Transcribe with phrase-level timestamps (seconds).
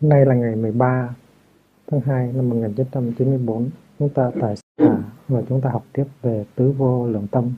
[0.00, 1.14] Hôm nay là ngày 13
[1.86, 3.70] tháng 2 năm 1994.
[3.98, 4.96] Chúng ta tại xã
[5.28, 7.52] và chúng ta học tiếp về tứ vô lượng tâm,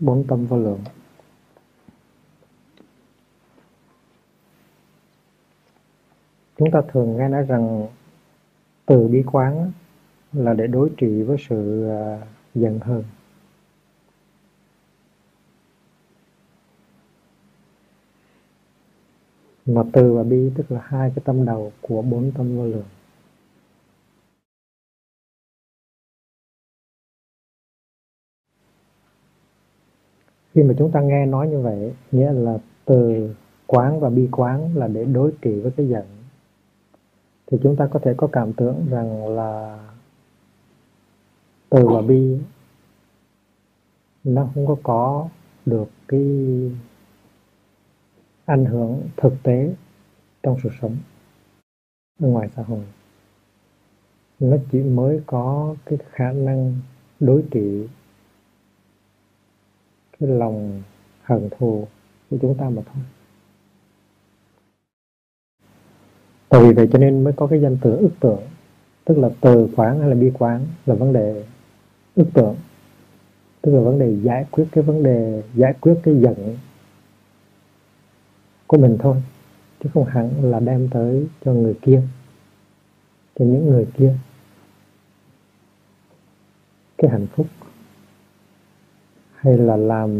[0.00, 0.78] bốn tâm vô lượng.
[6.56, 7.86] Chúng ta thường nghe nói rằng
[8.86, 9.72] từ bi quán
[10.32, 12.20] là để đối trị với sự à,
[12.54, 13.04] giận hờn.
[19.66, 22.84] Mà từ và bi tức là hai cái tâm đầu của bốn tâm vô lượng.
[30.54, 33.34] Khi mà chúng ta nghe nói như vậy, nghĩa là từ
[33.66, 36.04] quán và bi quán là để đối trị với cái giận.
[37.46, 39.78] Thì chúng ta có thể có cảm tưởng rằng là
[41.70, 42.38] từ và bi
[44.24, 45.28] nó không có có
[45.66, 46.22] được cái
[48.52, 49.74] ảnh hưởng thực tế
[50.42, 50.96] trong sự sống
[52.20, 52.84] ở ngoài xã hội.
[54.40, 56.80] Nó chỉ mới có cái khả năng
[57.20, 57.86] đối trị
[60.18, 60.82] cái lòng
[61.22, 61.86] hận thù
[62.30, 63.02] của chúng ta mà thôi.
[66.48, 68.42] Tại vì vậy cho nên mới có cái danh từ ức tưởng
[69.04, 71.44] tức là từ quán hay là bi quán là vấn đề
[72.14, 72.56] ức tưởng
[73.62, 76.56] tức là vấn đề giải quyết cái vấn đề, giải quyết cái giận
[78.72, 79.22] của mình thôi
[79.82, 82.02] chứ không hẳn là đem tới cho người kia
[83.38, 84.14] cho những người kia.
[86.98, 87.46] Cái hạnh phúc
[89.34, 90.10] hay là làm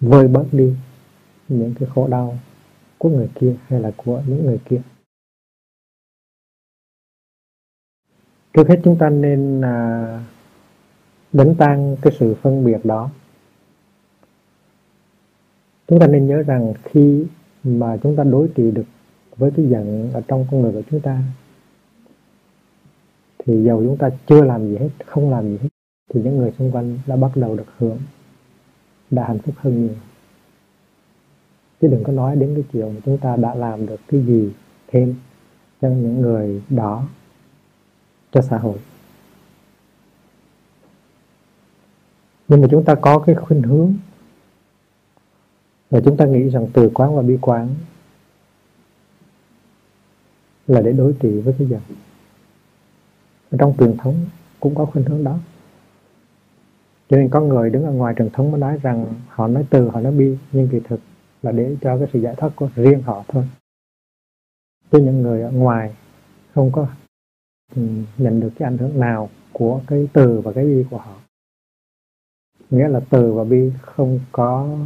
[0.00, 0.74] vơi bớt đi
[1.48, 2.38] những cái khổ đau
[2.98, 4.82] của người kia hay là của những người kia.
[8.52, 10.20] Trước hết chúng ta nên à,
[11.32, 13.10] đánh tan cái sự phân biệt đó.
[15.86, 17.26] Chúng ta nên nhớ rằng khi
[17.66, 18.84] mà chúng ta đối trị được
[19.36, 21.22] với cái giận ở trong con người của chúng ta.
[23.38, 25.68] Thì dầu chúng ta chưa làm gì hết, không làm gì hết,
[26.14, 27.98] thì những người xung quanh đã bắt đầu được hưởng,
[29.10, 29.96] đã hạnh phúc hơn nhiều.
[31.80, 34.52] Chứ đừng có nói đến cái chuyện mà chúng ta đã làm được cái gì
[34.88, 35.14] thêm
[35.80, 37.04] cho những người đó,
[38.32, 38.78] cho xã hội.
[42.48, 43.94] Nhưng mà chúng ta có cái khuynh hướng
[45.90, 47.68] và chúng ta nghĩ rằng từ quán và bi quán
[50.66, 51.80] là để đối trị với cái giận
[53.58, 54.26] trong truyền thống
[54.60, 55.38] cũng có khuynh hướng đó.
[57.08, 59.88] Cho nên có người đứng ở ngoài truyền thống mới nói rằng họ nói từ,
[59.88, 61.00] họ nói bi, nhưng kỳ thực
[61.42, 63.44] là để cho cái sự giải thoát của riêng họ thôi.
[64.90, 65.94] Chứ những người ở ngoài
[66.54, 66.86] không có
[67.76, 67.82] ừ,
[68.18, 71.14] nhận được cái ảnh hưởng nào của cái từ và cái bi của họ.
[72.70, 74.78] Nghĩa là từ và bi không có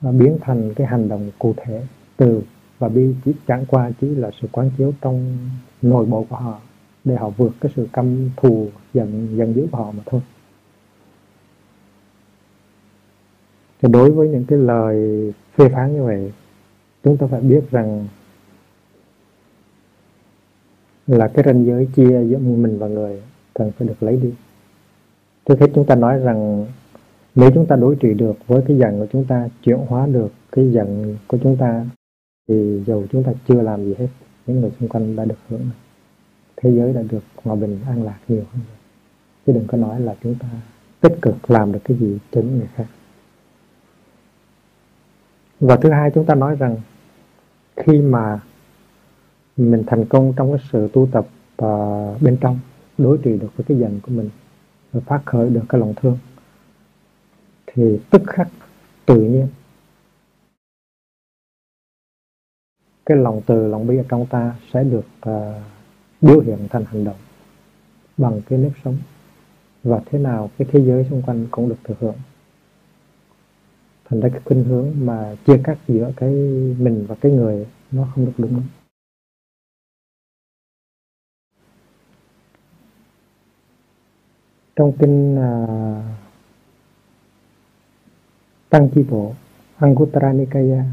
[0.00, 1.82] biến thành cái hành động cụ thể
[2.16, 2.42] từ
[2.78, 5.38] và bi chỉ chẳng qua chỉ là sự quán chiếu trong
[5.82, 6.60] nội bộ của họ
[7.04, 10.20] để họ vượt cái sự căm thù giận giận dữ của họ mà thôi.
[13.82, 14.96] Thì đối với những cái lời
[15.54, 16.32] phê phán như vậy,
[17.04, 18.08] chúng ta phải biết rằng
[21.06, 23.22] là cái ranh giới chia giữa mình và người
[23.54, 24.34] cần phải được lấy đi.
[25.46, 26.66] Trước hết chúng ta nói rằng
[27.34, 30.32] nếu chúng ta đối trị được với cái giận của chúng ta chuyển hóa được
[30.52, 31.84] cái giận của chúng ta
[32.48, 34.08] thì dù chúng ta chưa làm gì hết
[34.46, 35.70] những người xung quanh đã được hưởng.
[36.56, 38.62] Thế giới đã được hòa bình an lạc nhiều hơn
[39.46, 40.48] chứ đừng có nói là chúng ta
[41.00, 42.86] tích cực làm được cái gì cho những người khác.
[45.60, 46.76] Và thứ hai chúng ta nói rằng
[47.76, 48.40] khi mà
[49.56, 51.26] mình thành công trong cái sự tu tập
[51.64, 52.58] uh, bên trong
[52.98, 54.30] đối trị được với cái giận của mình
[54.92, 56.18] và phát khởi được cái lòng thương
[57.78, 58.48] thì tức khắc
[59.06, 59.48] tự nhiên.
[63.06, 65.62] Cái lòng từ lòng bi ở trong ta sẽ được uh,
[66.20, 67.16] biểu hiện thành hành động
[68.16, 68.98] bằng cái nếp sống.
[69.82, 72.16] Và thế nào cái thế giới xung quanh cũng được thừa hưởng
[74.04, 76.30] thành ra cái khuynh hướng mà chia cắt giữa cái
[76.78, 78.62] mình và cái người nó không được đúng.
[84.76, 86.27] Trong kinh uh,
[88.70, 89.34] tăng chi bộ
[89.76, 90.84] Anguttara Nikaya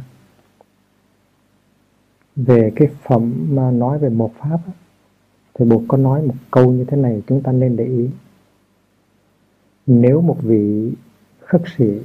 [2.35, 4.59] về cái phẩm mà nói về một pháp
[5.53, 8.09] thì buộc có nói một câu như thế này, chúng ta nên để ý.
[9.87, 10.93] Nếu một vị
[11.39, 11.99] khất sĩ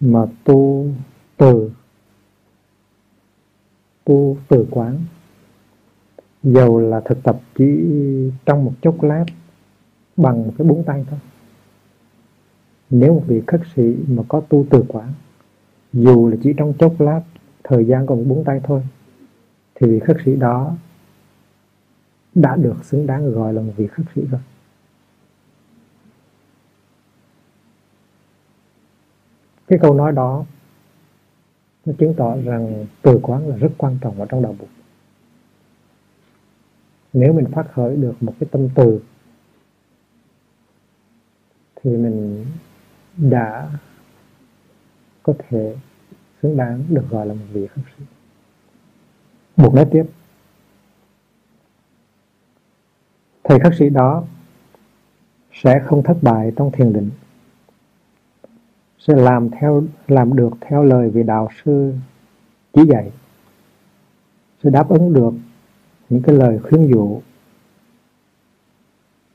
[0.00, 0.86] mà tu
[1.36, 1.70] từ
[4.04, 4.98] tu từ quán,
[6.42, 7.84] dầu là thực tập chỉ
[8.46, 9.24] trong một chốc lát
[10.16, 11.18] bằng cái bốn tay thôi
[12.90, 15.12] nếu một vị khất sĩ mà có tu từ quán
[15.92, 17.20] dù là chỉ trong chốc lát,
[17.64, 18.82] thời gian còn bốn tay thôi,
[19.74, 20.76] thì vị khất sĩ đó
[22.34, 24.40] đã được xứng đáng gọi là một vị khất sĩ rồi.
[29.66, 30.44] Cái câu nói đó
[31.84, 34.66] nó chứng tỏ rằng từ quán là rất quan trọng ở trong đạo Phật
[37.12, 39.00] nếu mình phát khởi được một cái tâm từ,
[41.76, 42.46] thì mình
[43.16, 43.70] đã
[45.22, 45.76] có thể
[46.42, 48.04] xứng đáng được gọi là một vị khất sĩ.
[49.56, 50.04] Buộc nói tiếp.
[53.44, 54.24] Thầy khất sĩ đó
[55.52, 57.10] sẽ không thất bại trong thiền định,
[58.98, 61.94] sẽ làm theo, làm được theo lời vị đạo sư
[62.72, 63.10] chỉ dạy,
[64.64, 65.32] sẽ đáp ứng được
[66.08, 67.20] những cái lời khuyên dụ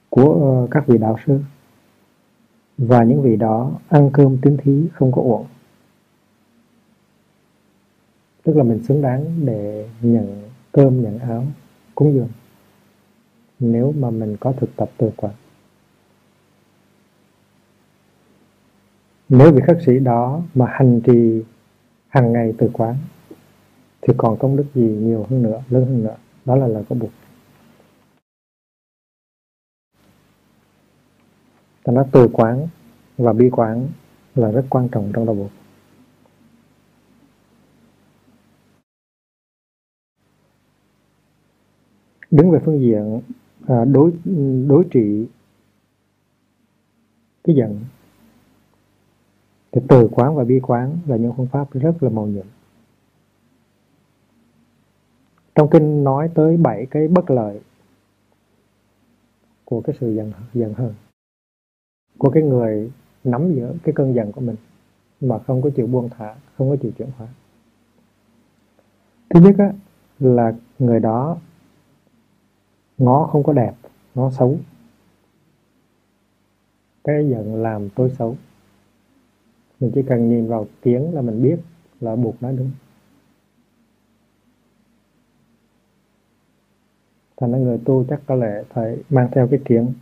[0.09, 1.39] của ờ, các vị đạo sư
[2.77, 5.45] và những vị đó ăn cơm tín thí không có uổng.
[8.43, 11.45] Tức là mình xứng đáng để nhận cơm, nhận áo,
[11.95, 12.29] cúng dường.
[13.59, 15.33] Nếu mà mình có thực tập từ quán
[19.29, 21.43] nếu vị khất sĩ đó mà hành trì
[22.07, 22.95] hàng ngày từ quán,
[24.01, 26.15] thì còn công đức gì nhiều hơn nữa, lớn hơn nữa?
[26.45, 27.09] Đó là lời có Bụt.
[31.85, 32.67] Ta nói từ quán
[33.17, 33.87] và bi quán
[34.35, 35.51] là rất quan trọng trong đạo buộc
[42.31, 43.21] đứng về phương diện
[43.67, 44.11] à, đối
[44.67, 45.27] đối trị
[47.43, 47.79] cái giận
[49.75, 52.45] thì từ quán và bi quán là những phương pháp rất là màu nhiệm.
[55.55, 57.59] Trong kinh nói tới bảy cái bất lợi
[59.65, 60.93] của cái sự giận giận hờn
[62.17, 62.91] của cái người
[63.23, 64.55] nắm giữ cái cơn giận của mình
[65.21, 67.27] mà không có chịu buông thả không có chịu chuyển hóa.
[69.29, 69.73] Thứ nhất á,
[70.19, 71.37] là người đó
[72.97, 73.73] ngó không có đẹp
[74.15, 74.57] nó xấu.
[77.03, 78.37] Cái giận làm tôi xấu.
[79.79, 81.59] Mình chỉ cần nhìn vào tiếng là mình biết
[82.01, 82.71] là buộc nó đúng.
[87.37, 89.93] Thành ra người tu chắc có lẽ phải mang theo cái tiếng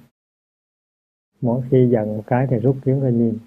[1.43, 3.37] mỗi khi giận một cái thì rút kiếm ra nhìn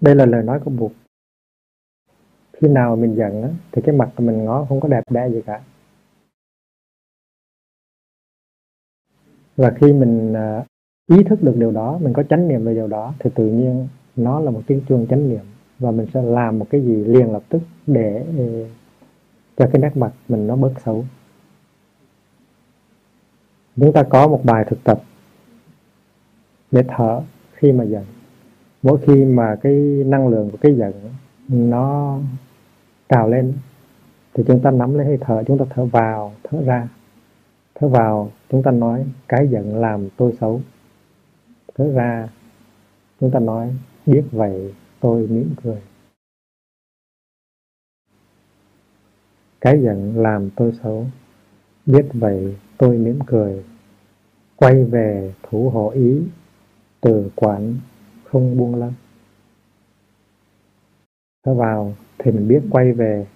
[0.00, 0.92] đây là lời nói của buộc.
[2.52, 5.28] khi nào mình giận á, thì cái mặt của mình ngó không có đẹp đẽ
[5.30, 5.62] gì cả
[9.56, 10.64] và khi mình à,
[11.06, 13.88] ý thức được điều đó mình có chánh niệm về điều đó thì tự nhiên
[14.16, 15.44] nó là một tiếng chuông chánh niệm
[15.78, 18.24] và mình sẽ làm một cái gì liền lập tức để
[19.56, 21.04] cho cái nét mặt mình nó bớt xấu.
[23.76, 25.02] Chúng ta có một bài thực tập
[26.70, 28.04] để thở khi mà giận.
[28.82, 29.72] Mỗi khi mà cái
[30.06, 30.92] năng lượng của cái giận
[31.48, 32.18] nó
[33.08, 33.52] trào lên,
[34.34, 36.88] thì chúng ta nắm lấy hơi thở, chúng ta thở vào, thở ra.
[37.74, 40.60] Thở vào, chúng ta nói, cái giận làm tôi xấu.
[41.74, 42.28] Thở ra,
[43.20, 43.74] chúng ta nói,
[44.06, 45.80] biết vậy, tôi mỉm cười.
[49.62, 51.06] Cái giận làm tôi xấu.
[51.86, 53.64] Biết vậy tôi mỉm cười,
[54.56, 56.22] quay về thủ hộ ý,
[57.00, 57.74] từ quản
[58.24, 58.92] không buông lắm.
[61.44, 63.26] Thở vào thì mình biết quay về,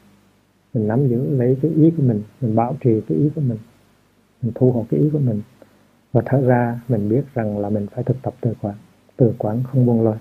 [0.74, 3.58] mình nắm giữ lấy cái ý của mình mình bảo trì cái ý của mình
[4.42, 5.42] mình thu hộ cái ý của mình.
[6.12, 8.74] Và thở ra mình biết rằng là mình phải thực tập từ quán
[9.16, 10.16] từ quán không buông lơi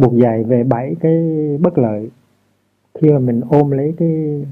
[0.00, 1.12] buộc dạy về bảy cái
[1.60, 2.10] bất lợi
[2.94, 4.44] khi mà mình ôm lấy cái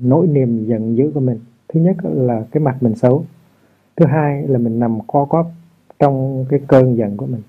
[0.00, 1.40] nỗi niềm giận dữ của mình.
[1.68, 3.24] Thứ nhất là cái mặt mình xấu.
[3.96, 5.46] Thứ hai là mình nằm co quắp
[5.98, 7.42] trong cái cơn giận của mình.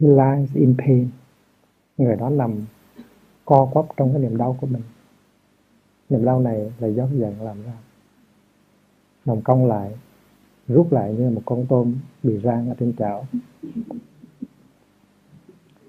[0.00, 1.08] He lies in pain.
[1.98, 2.66] Người đó nằm
[3.44, 4.82] co quắp trong cái niềm đau của mình.
[6.10, 7.72] Niềm đau này là do giận làm ra
[9.24, 9.92] nằm cong lại,
[10.68, 13.26] rút lại như một con tôm bị rang ở trên chảo.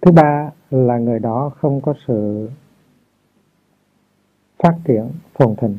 [0.02, 2.50] Thứ ba là người đó không có sự
[4.58, 5.78] phát triển phồn thịnh.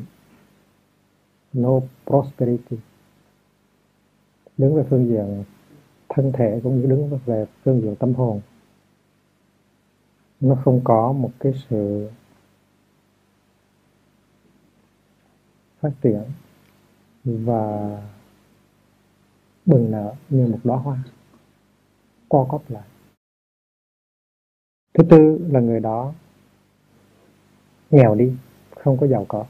[1.53, 2.77] No prosperity.
[4.57, 5.43] Đứng về phương diện
[6.09, 8.41] thân thể cũng như đứng về phương diện tâm hồn.
[10.39, 12.09] Nó không có một cái sự
[15.79, 16.21] phát triển
[17.27, 17.91] và
[19.65, 20.97] bừng nở như một đóa hoa,
[22.29, 22.83] co cóp lại.
[24.93, 26.13] Thứ tư là người đó
[27.91, 28.33] nghèo đi,
[28.75, 29.45] không có giàu có.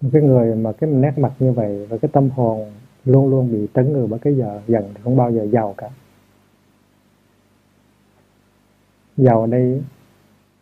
[0.00, 2.72] Một cái người mà cái nét mặt như vậy và cái tâm hồn
[3.04, 5.90] luôn luôn bị tấn ngừa bởi cái giờ dần thì không bao giờ giàu cả.
[9.16, 9.82] Giàu ở đây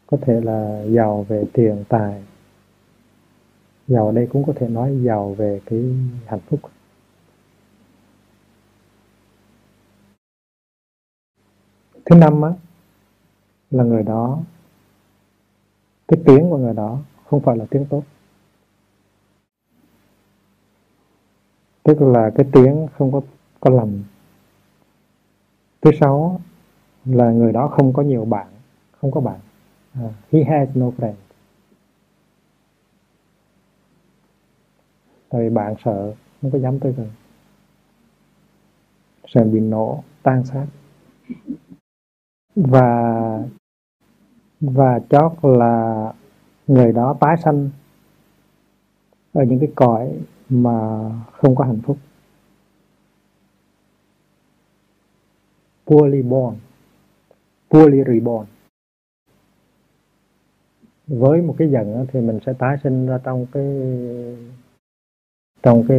[0.06, 2.22] có thể là giàu về tiền tài
[3.86, 5.94] giàu ở đây cũng có thể nói giàu về cái
[6.26, 6.60] hạnh phúc.
[12.04, 12.50] Thứ năm á,
[13.70, 14.38] là người đó
[16.08, 18.02] cái tiếng của người đó không phải là tiếng tốt.
[21.82, 23.20] Tức là cái tiếng không có
[23.60, 24.02] có lầm.
[25.80, 26.40] Thứ sáu
[27.04, 28.46] là người đó không có nhiều bạn
[29.00, 29.40] không có bạn.
[30.04, 31.23] Uh, he has no friend
[35.34, 37.10] tại vì bạn sợ không có dám tới gần.
[39.26, 40.66] Sợ bị nổ, tan xác.
[42.54, 43.48] Và
[44.60, 46.12] và chót là
[46.66, 47.70] người đó tái sanh
[49.32, 50.12] ở những cái cõi
[50.48, 51.00] mà
[51.32, 51.98] không có hạnh phúc.
[55.86, 56.56] Poorly born,
[57.70, 58.46] poorly reborn.
[61.06, 63.64] Với một cái giận thì mình sẽ tái sinh ra trong cái
[65.64, 65.99] trong cái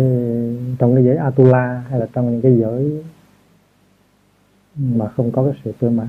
[0.80, 3.04] trong cái giới Atula hay là trong những cái giới
[4.76, 6.08] mà không có cái sự tương mãn.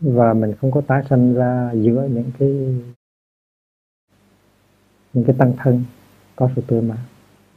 [0.00, 2.48] Và mình không có tái sanh ra giữa những cái
[5.12, 5.84] những cái tăng thân,
[6.36, 6.98] có sự tươi mát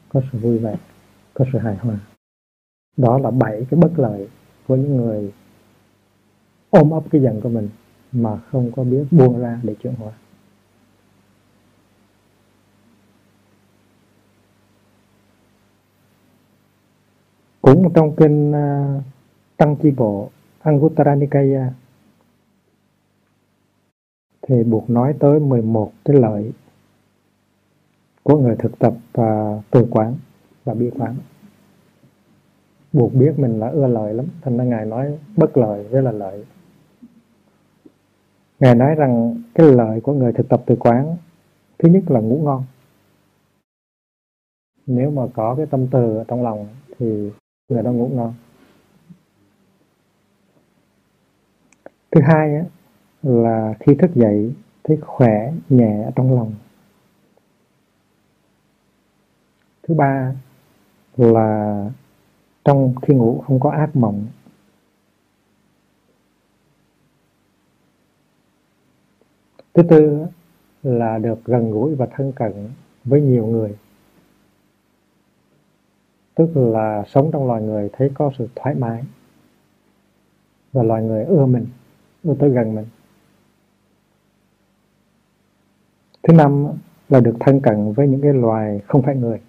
[0.09, 0.77] có sự vui vẻ,
[1.33, 1.99] có sự hài hòa.
[2.97, 4.29] Đó là bảy cái bất lợi
[4.67, 5.33] của những người
[6.69, 7.69] ôm ấp cái giận của mình
[8.11, 10.11] mà không có biết buông ra để chuyển hóa.
[17.65, 19.01] Cũng trong kinh uh, à,
[19.57, 20.29] tăng chi bộ
[20.59, 21.71] Anguttara Nikaya
[24.41, 26.51] thì buộc nói tới 11 cái lợi
[28.23, 30.15] của người thực tập và từ quán
[30.63, 31.15] và bi quán.
[32.93, 36.11] Buộc biết mình là ưa lợi lắm thành ra ngài nói bất lợi với là
[36.11, 36.45] lợi.
[38.59, 41.17] Ngài nói rằng cái lợi của người thực tập từ quán
[41.77, 42.63] thứ nhất là ngủ ngon.
[44.87, 46.67] Nếu mà có cái tâm từ ở trong lòng
[46.99, 47.31] thì
[47.69, 48.33] người đó ngủ ngon.
[52.11, 52.65] Thứ hai á,
[53.23, 54.53] là khi thức dậy
[54.83, 56.53] thấy khỏe nhẹ trong lòng.
[59.83, 60.35] Thứ ba
[61.17, 61.91] là
[62.63, 64.27] trong khi ngủ không có ác mộng.
[69.73, 70.25] Thứ tư
[70.83, 72.69] là được gần gũi và thân cận
[73.03, 73.75] với nhiều người
[76.35, 79.03] tức là sống trong loài người, thấy có sự thoải mái.
[80.73, 81.65] Và loài người ưa mình,
[82.23, 82.85] ưa tới gần mình.
[86.23, 86.67] Thứ năm
[87.09, 89.41] là được thân cận với những cái loài không phải người,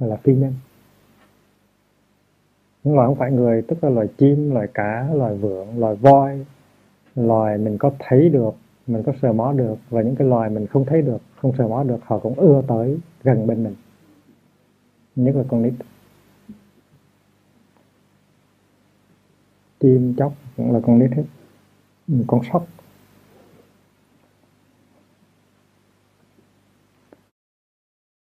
[0.00, 0.54] mà là phi nhân.
[2.84, 6.46] Những loài không phải người, tức là loài chim, loài cá, loài vượn loài voi,
[7.16, 8.54] loài mình có thấy được,
[8.86, 11.68] mình có sờ mó được, và những cái loài mình không thấy được, không sờ
[11.68, 13.74] mó được, họ cũng ưa tới gần bên mình.
[15.16, 15.72] Nhất là con nít.
[19.80, 21.24] Chim chóc cũng là con nít hết.
[22.26, 22.66] Con sóc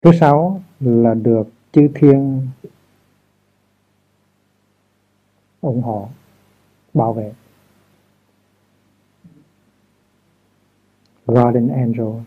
[0.02, 2.48] thứ sáu là được chư thiên
[5.62, 6.10] ủng hộ,
[6.94, 7.34] bảo vệ.
[11.26, 12.22] Guardian Angel.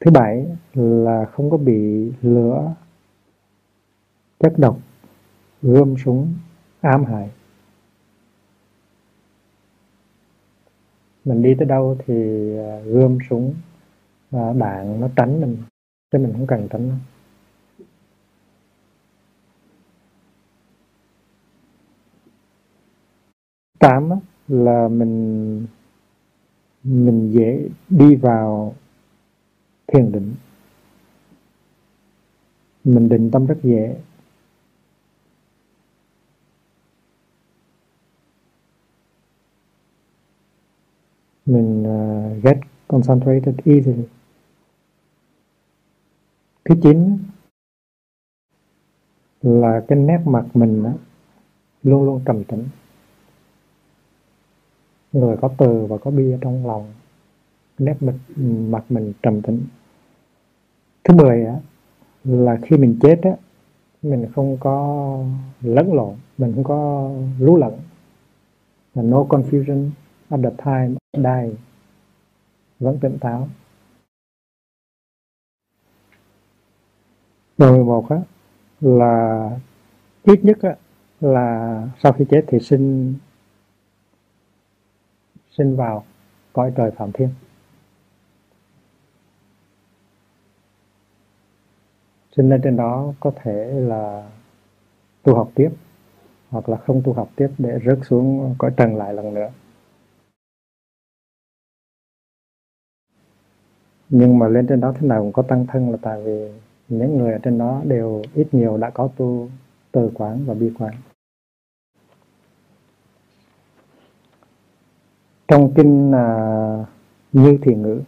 [0.00, 2.74] Thứ bảy là không có bị lửa,
[4.38, 4.78] chất độc
[5.62, 6.34] gươm súng
[6.80, 7.30] ám hại.
[11.24, 12.14] Mình đi tới đâu thì
[12.58, 13.54] à, gươm súng
[14.30, 15.56] và đạn nó tránh mình,
[16.10, 16.94] chứ mình không cần tránh nó.
[23.78, 24.10] Tám
[24.48, 25.66] là mình
[26.82, 28.74] mình dễ đi vào
[29.86, 30.34] thiền định.
[32.84, 33.96] Mình định tâm rất dễ.
[41.50, 44.04] Mình uh, get concentrated easily.
[46.64, 47.18] Thứ chín
[49.42, 50.92] là cái nét mặt mình đó,
[51.82, 52.64] luôn luôn trầm tĩnh.
[55.12, 56.92] Người có từ và có bi ở trong lòng
[57.78, 58.14] nét mặt,
[58.70, 59.66] mặt mình trầm tĩnh.
[61.04, 61.60] Thứ mười á,
[62.24, 63.30] là khi mình chết á,
[64.02, 65.18] mình không có
[65.60, 67.78] lẫn lộn mình không có lú lẫn.
[68.94, 69.90] Là no confusion
[70.30, 71.56] at the time die
[72.80, 73.48] vẫn tỉnh táo.
[77.58, 78.16] Điều 11 á,
[78.80, 79.50] là
[80.22, 80.76] ít nhất á,
[81.20, 83.14] là sau khi chết thì sinh
[85.50, 86.04] sinh vào
[86.52, 87.28] cõi trời phạm thiên.
[92.36, 94.30] Sinh lên trên đó có thể là
[95.22, 95.70] tu học tiếp
[96.50, 99.50] hoặc là không tu học tiếp để rớt xuống cõi trần lại lần nữa.
[104.10, 106.52] Nhưng mà lên trên đó thế nào cũng có tăng thân là tại vì
[106.88, 109.48] những người ở trên đó đều ít nhiều đã có tu,
[109.92, 110.94] từ quán và bi quán.
[115.48, 116.86] Trong kinh là
[117.32, 118.02] như thị ngữ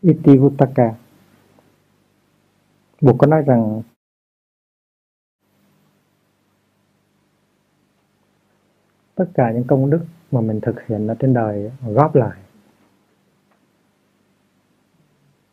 [0.00, 0.94] Itivutaka
[3.00, 3.82] Bụt có nói rằng,
[9.14, 12.38] tất cả những công đức mà mình thực hiện ở trên đời góp lại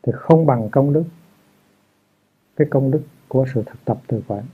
[0.06, 1.04] thì không bằng công đức.
[2.56, 4.44] Cái công đức của sự thực tập từ quán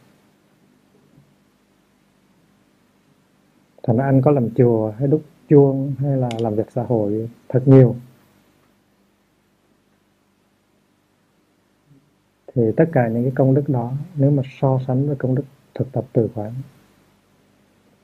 [3.82, 7.30] thành ra anh có làm chùa hay đúc chuông hay là làm việc xã hội
[7.48, 7.96] thật nhiều.
[12.54, 15.44] Thì tất cả những cái công đức đó, nếu mà so sánh với công đức
[15.74, 16.52] thực tập từ quán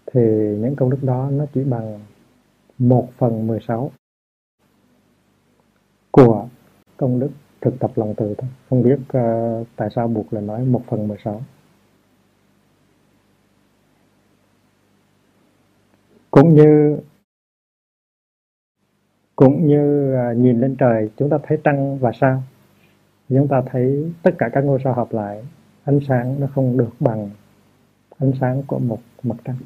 [0.06, 0.20] thì
[0.60, 2.00] những công đức đó nó chỉ bằng
[2.78, 3.90] một phần mười sáu
[6.10, 6.48] của
[6.98, 7.30] công đức
[7.60, 8.50] thực tập lòng từ thôi.
[8.70, 11.42] Không biết uh, tại sao buộc là nói một phần mười sáu.
[16.30, 16.98] Cũng như
[19.36, 22.42] cũng như uh, nhìn lên trời chúng ta thấy trăng và sao?
[23.28, 25.44] Chúng ta thấy tất cả các ngôi sao hợp lại
[25.84, 27.30] ánh sáng nó không được bằng
[28.18, 29.56] ánh sáng của một mặt trăng.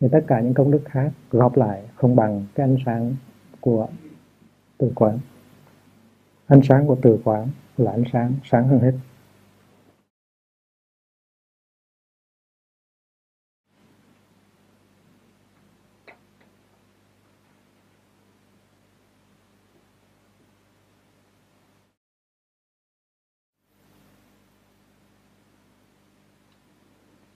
[0.00, 3.14] Thì tất cả những công đức khác góp lại không bằng cái ánh sáng
[3.60, 3.88] của
[4.78, 5.18] từ quán
[6.46, 8.92] ánh sáng của từ quán là ánh sáng sáng hơn hết.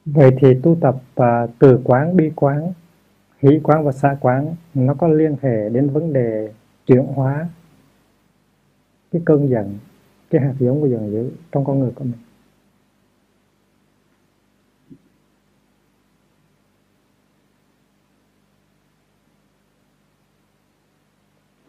[0.06, 2.72] Vậy thì tu tập uh, từ quán bi quán,
[3.38, 6.52] hỷ quán và xa quán nó có liên hệ đến vấn đề
[6.86, 7.48] chuyển hóa
[9.16, 9.78] cái cơn giận,
[10.30, 12.20] cái hạt giống của giận dữ trong con người của mình.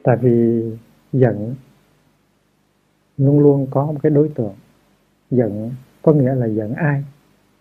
[0.03, 0.63] Tại vì
[1.13, 1.55] giận
[3.17, 4.55] luôn luôn có một cái đối tượng.
[5.31, 7.03] Giận có nghĩa là giận ai?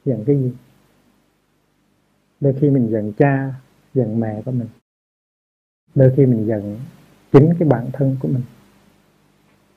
[0.05, 0.53] Giận cái gì?
[2.41, 3.55] đôi khi mình giận cha
[3.95, 4.69] giận mẹ của mình
[5.95, 6.79] đôi khi mình giận
[7.33, 8.43] chính cái bản thân của mình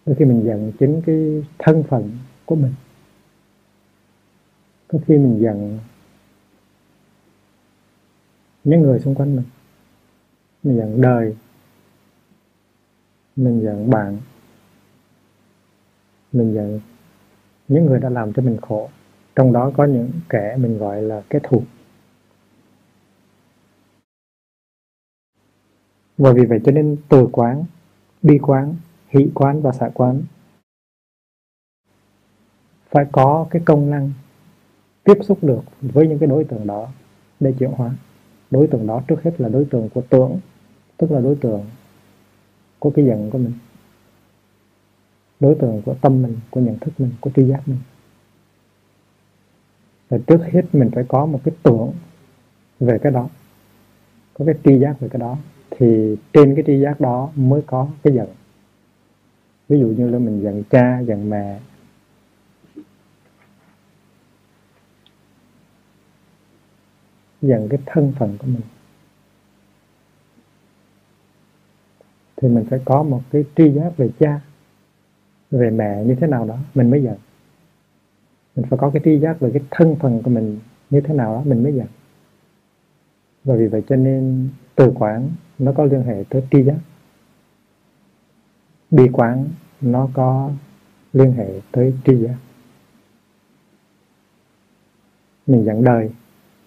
[0.10, 2.12] đôi khi mình giận chính cái thân phận
[2.46, 2.74] của mình.
[4.88, 5.80] Có khi mình giận
[8.64, 9.46] những người xung quanh mình.
[10.64, 11.36] Mình giận đời.
[13.36, 14.18] Mình giận bạn.
[16.32, 16.80] Mình giận
[17.68, 18.90] những người đã làm cho mình khổ.
[19.36, 21.64] Trong đó có những kẻ mình gọi là kẻ thù.
[26.18, 27.64] Và vì vậy cho nên từ quán,
[28.22, 28.76] bi quán
[29.10, 30.24] hỷ quán và xả quán.
[32.90, 34.12] Phải có cái công năng
[35.04, 36.88] tiếp xúc được với những cái đối tượng đó
[37.40, 37.92] để chuyển hóa.
[38.52, 40.40] Đối tượng đó trước hết là đối tượng của tưởng,
[40.98, 41.66] tức là đối tượng
[42.80, 43.54] của cái giận của mình.
[45.40, 47.80] Đối tượng của tâm mình, của nhận thức mình, của tri giác mình.
[50.10, 51.94] Và trước hết mình phải có một cái tưởng
[52.80, 53.30] về cái đó,
[54.34, 55.38] có cái tri giác về cái đó,
[55.72, 58.28] thì trên cái tri giác đó mới có cái giận
[59.70, 61.60] ví dụ như là mình giận cha, giận mẹ.
[67.42, 68.62] Giận cái thân phận của mình.
[72.36, 74.42] Thì mình phải có một cái tri giác về cha,
[75.52, 77.18] về mẹ như thế nào đó, mình mới giận.
[78.56, 81.34] Mình phải có cái tri giác về cái thân phận của mình như thế nào
[81.34, 81.88] đó, mình mới giận.
[83.44, 85.30] Và vì vậy cho nên từ quán
[85.60, 86.78] nó có liên hệ tới tri giác
[88.92, 89.48] bi quán
[89.82, 90.52] nó có
[91.14, 92.36] liên hệ tới tri giác
[95.50, 96.10] mình dẫn đời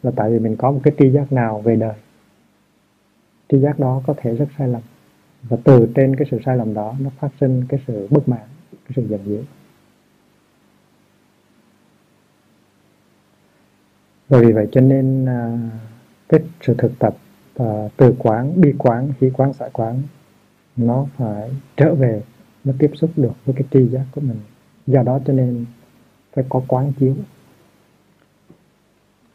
[0.02, 1.94] là tại vì mình có một cái tri giác nào về đời.
[3.48, 4.82] Tri giác đó có thể rất sai lầm.
[5.42, 8.46] Và từ trên cái sự sai lầm đó nó phát sinh cái sự bất mãn
[8.70, 9.42] cái sự giận dữ.
[14.28, 15.58] Bởi vì vậy cho nên à,
[16.28, 17.16] cái sự thực tập
[17.56, 20.02] à, từ quán bi quán hỷ quán xã quán
[20.76, 22.22] nó phải trở về,
[22.64, 24.40] nó tiếp xúc được với cái tri giác của mình.
[24.86, 25.64] Do đó cho nên
[26.32, 27.14] phải có quán chiếu.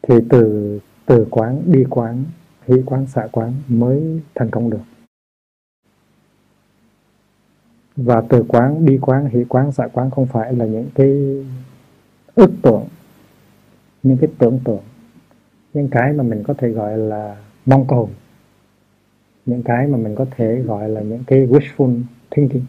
[0.02, 2.24] Thì từ từ quán đi quán,
[2.66, 4.82] hỷ quán xạ quán mới thành công được.
[7.96, 11.44] Và từ quán đi quán, hỷ quán xạ quán không phải là những cái
[12.34, 12.84] ước tưởng
[14.02, 14.82] những cái tưởng tượng.
[15.74, 18.10] Những cái mà mình có thể gọi là mong cầu
[19.48, 22.64] những cái mà mình có thể gọi là những cái wishful thinking.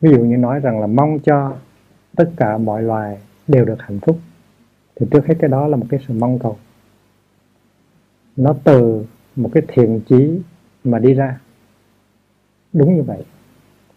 [0.00, 1.56] Ví dụ như nói rằng là mong cho
[2.16, 4.18] tất cả mọi loài đều được hạnh phúc,
[4.96, 6.56] thì trước hết cái đó là một cái sự mong cầu.
[8.36, 9.04] Nó từ
[9.36, 10.40] một cái thiện chí
[10.84, 11.40] mà đi ra.
[12.72, 13.24] Đúng như vậy,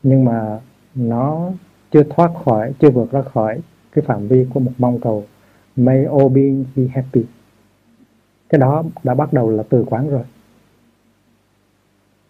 [0.03, 0.59] nhưng mà
[0.95, 1.51] nó
[1.91, 3.59] chưa thoát khỏi, chưa vượt ra khỏi
[3.91, 5.25] cái phạm vi của một mong cầu.
[5.75, 7.25] May all beings be happy
[8.53, 10.23] cái đó đã bắt đầu là từ quán rồi.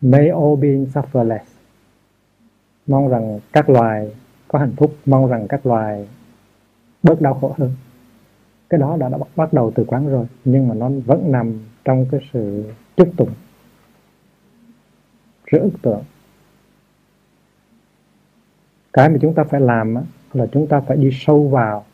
[0.01, 1.45] May all beings suffer less.
[2.88, 4.15] Mong rằng các loài
[4.47, 6.07] có hạnh phúc mong rằng các loài
[7.03, 7.71] bớt đau khổ hơn.
[8.69, 12.05] Cái đó đã, đã bắt đầu từ quán rồi nhưng mà nó vẫn nằm trong
[12.12, 13.33] cái sự chức tụng
[15.51, 16.03] sự ức tượng.
[18.93, 19.95] Cái mà chúng ta phải làm
[20.33, 21.86] là chúng ta phải đi sâu vào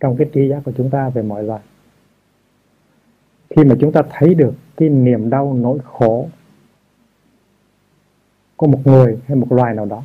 [0.00, 1.60] trong cái trí giác của chúng ta về mọi loài
[3.56, 6.28] khi mà chúng ta thấy được cái niềm đau, nỗi khổ
[8.56, 10.02] của một người hay một loài nào đó,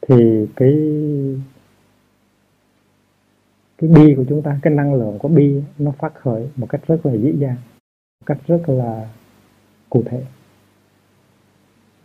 [0.00, 0.72] thì cái
[3.78, 6.80] cái bi của chúng ta, cái năng lượng của bi nó phát khởi một cách
[6.86, 7.56] rất là dễ dàng,
[8.20, 9.08] một cách rất là
[9.90, 10.24] cụ thể.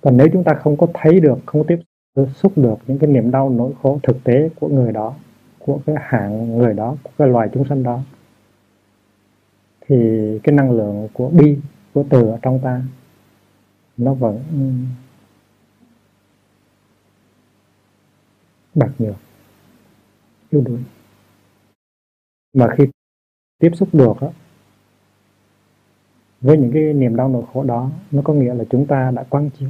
[0.02, 1.80] Còn nếu chúng ta không có thấy được, không có tiếp
[2.36, 5.16] xúc được những cái niềm đau, nỗi khổ thực tế của người đó
[5.66, 8.00] của cái hạng người đó của cái loài chúng sanh đó
[9.82, 9.96] thì
[10.44, 11.58] cái năng lượng của bi
[11.94, 12.82] của từ ở trong ta
[13.98, 14.40] nó vẫn
[18.76, 19.16] bạc nhược
[20.50, 20.80] yếu đuối.
[22.54, 22.84] Mà khi
[23.60, 24.30] tiếp xúc được đó,
[26.42, 29.24] với những cái niềm đau nỗi khổ đó nó có nghĩa là chúng ta đã
[29.30, 29.70] quán chiếu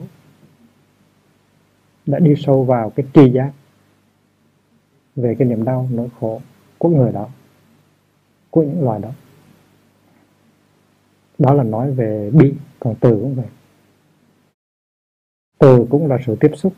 [2.05, 3.51] đã đi sâu vào cái tri giác
[5.15, 6.41] về cái niềm đau nỗi khổ
[6.77, 7.29] của người đó,
[8.49, 9.09] của những loài đó.
[11.37, 13.45] Đó là nói về bị còn từ cũng vậy.
[15.59, 16.73] Từ cũng là sự tiếp xúc.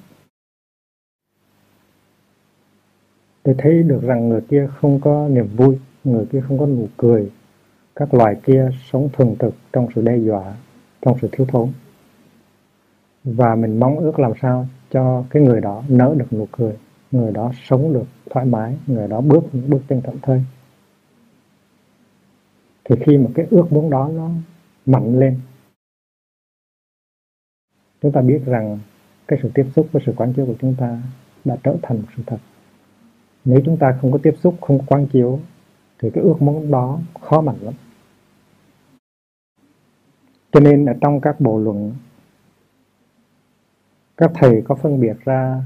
[3.43, 6.87] Để thấy được rằng người kia không có niềm vui, người kia không có nụ
[6.97, 7.31] cười.
[7.95, 10.55] Các loài kia sống thường trực trong sự đe dọa,
[11.01, 11.69] trong sự thiếu thốn.
[13.23, 16.77] Và mình mong ước làm sao cho cái người đó nở được nụ cười
[17.15, 20.41] người đó sống được thoải mái, người đó bước những bước chân thảnh thơi.
[22.83, 24.29] Thì khi mà cái ước muốn đó nó
[24.85, 25.39] mạnh lên,
[28.01, 28.79] chúng ta biết rằng
[29.27, 31.01] cái sự tiếp xúc với sự quán chiếu của chúng ta
[31.45, 32.37] đã trở thành một sự thật.
[33.45, 35.39] Nếu chúng ta không có tiếp xúc, không có quán chiếu,
[35.99, 37.73] thì cái ước muốn đó khó mạnh lắm.
[40.51, 41.93] Cho nên ở trong các bộ luận,
[44.17, 45.61] các thầy có phân biệt ra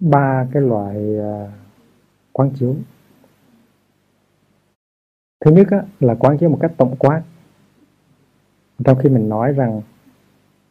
[0.00, 1.52] ba cái loại à,
[2.32, 2.76] quán chiếu.
[5.44, 7.22] Thứ nhất á, là quán chiếu một cách tổng quát.
[8.84, 9.82] Trong khi mình nói rằng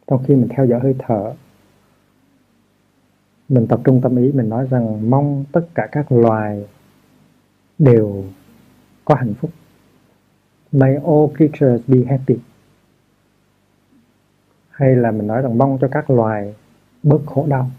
[0.06, 1.34] trong khi mình theo dõi hơi thở
[3.50, 6.64] mình tập trung tâm ý mình nói rằng mong tất cả các loài
[7.78, 8.24] đều
[9.04, 9.50] có hạnh phúc.
[10.72, 12.38] May all creatures be happy.
[14.70, 16.54] Hay là mình nói rằng mong cho các loài
[17.02, 17.70] bớt khổ đau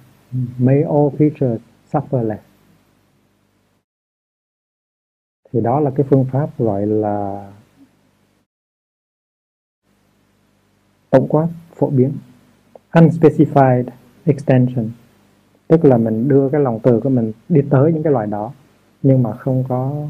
[0.58, 2.44] may all creatures suffer less.
[5.54, 7.52] Thì đó là cái phương pháp gọi là
[11.10, 12.12] tổng quát phổ biến
[12.92, 13.84] unspecified
[14.26, 14.90] extension.
[15.68, 18.54] Tức là mình đưa cái lòng từ của mình đi tới những cái loài đó
[19.04, 20.08] nhưng mà không có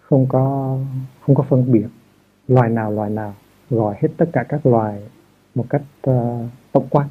[0.00, 0.76] không có
[1.20, 1.86] không có phân biệt
[2.48, 3.34] loài nào loài nào
[3.70, 5.02] gọi hết tất cả các loài
[5.54, 7.08] một cách uh, tổng quát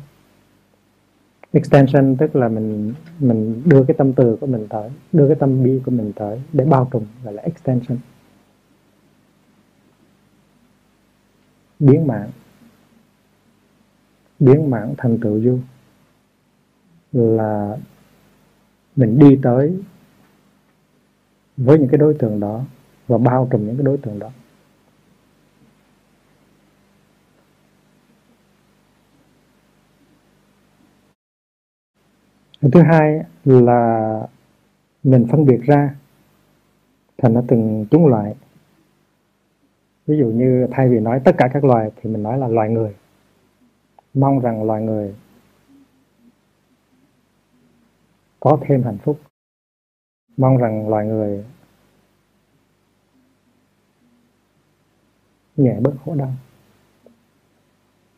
[1.56, 5.63] extension, tức là mình mình đưa cái tâm từ của mình tới, đưa cái tâm
[5.63, 7.98] bi của mình tới để bao trùm gọi là extension.
[11.80, 12.30] Biến mạng.
[14.39, 15.60] Biến mạng thành tựu du
[17.12, 17.78] là
[18.96, 19.78] mình đi tới
[21.58, 22.62] với những cái đối tượng đó
[23.08, 24.30] và bao trùm những cái đối tượng đó.
[32.71, 34.21] Thứ hai là
[35.04, 35.95] mình phân biệt ra
[37.17, 38.36] thành nó từng chúng loại.
[40.08, 42.69] Ví dụ như thay vì nói tất cả các loài thì mình nói là loài
[42.69, 42.95] người.
[44.13, 45.15] Mong rằng loài người
[48.39, 49.19] có thêm hạnh phúc.
[50.38, 51.45] Mong rằng loài người
[55.58, 56.34] nhẹ bớt khổ đau.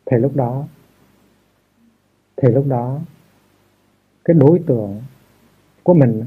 [0.06, 0.64] Thì lúc đó,
[2.36, 3.00] thì lúc đó
[4.28, 5.02] cái đối tượng
[5.82, 6.24] của mình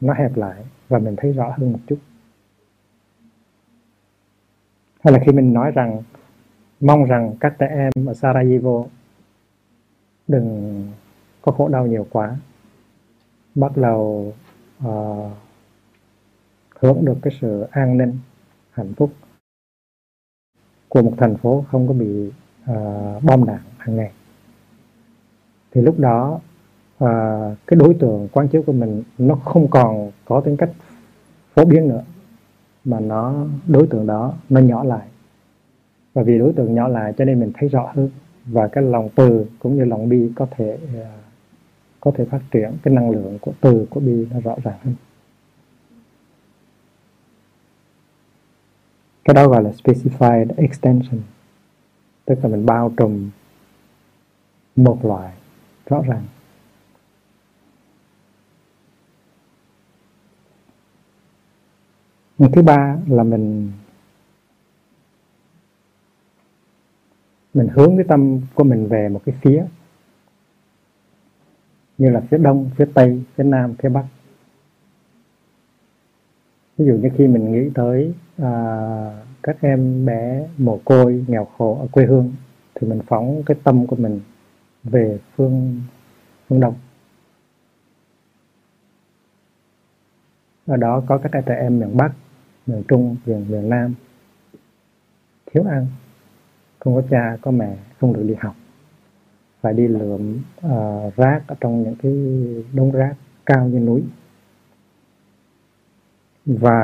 [0.00, 1.98] nó hẹp lại và mình thấy rõ hơn một chút.
[5.00, 6.02] Hay là khi mình nói rằng
[6.80, 8.86] mong rằng các trẻ em ở Sarajevo
[10.28, 10.92] đừng
[11.42, 12.36] có khổ đau nhiều quá
[13.54, 14.32] bắt đầu
[14.86, 15.30] uh,
[16.80, 18.18] hưởng được cái sự an ninh
[18.70, 19.12] hạnh phúc
[20.88, 22.32] của một thành phố không có bị
[22.70, 24.12] uh, bom đạn hàng ngày.
[25.70, 26.40] Thì lúc đó
[26.98, 30.70] à, cái đối tượng quán chiếu của mình nó không còn có tính cách
[31.54, 32.02] phổ biến nữa
[32.84, 35.08] mà nó đối tượng đó nó nhỏ lại.
[36.14, 38.10] Và vì đối tượng nhỏ lại cho nên mình thấy rõ hơn
[38.44, 41.12] và cái lòng từ cũng như lòng bi có thể à,
[42.00, 44.94] có thể phát triển cái năng lượng của từ của bi nó rõ ràng hơn.
[49.24, 51.20] Cái đó gọi là specified extension
[52.24, 53.30] tức là mình bao trùm
[54.76, 55.32] một loại
[55.86, 56.22] rõ ràng.
[62.38, 63.72] Thứ ba là mình
[67.54, 69.64] mình hướng cái tâm của mình về một cái phía
[71.98, 74.04] như là phía đông phía tây phía nam phía bắc.
[76.76, 78.52] Ví dụ như khi mình nghĩ tới à,
[79.42, 82.32] các em bé mồ côi nghèo khổ ở quê hương
[82.74, 84.20] thì mình phóng cái tâm của mình
[84.84, 85.80] về phương
[86.48, 86.74] phương đông.
[90.66, 92.12] Ở đó có các trẻ em miền bắc
[92.66, 93.94] miền trung miền miền nam.
[95.46, 95.86] Thiếu ăn
[96.78, 98.56] không có cha có mẹ không được đi học.
[99.60, 102.12] Phải đi lượm uh, rác ở trong những cái
[102.72, 103.14] đống rác
[103.46, 104.02] cao như núi.
[106.46, 106.80] Và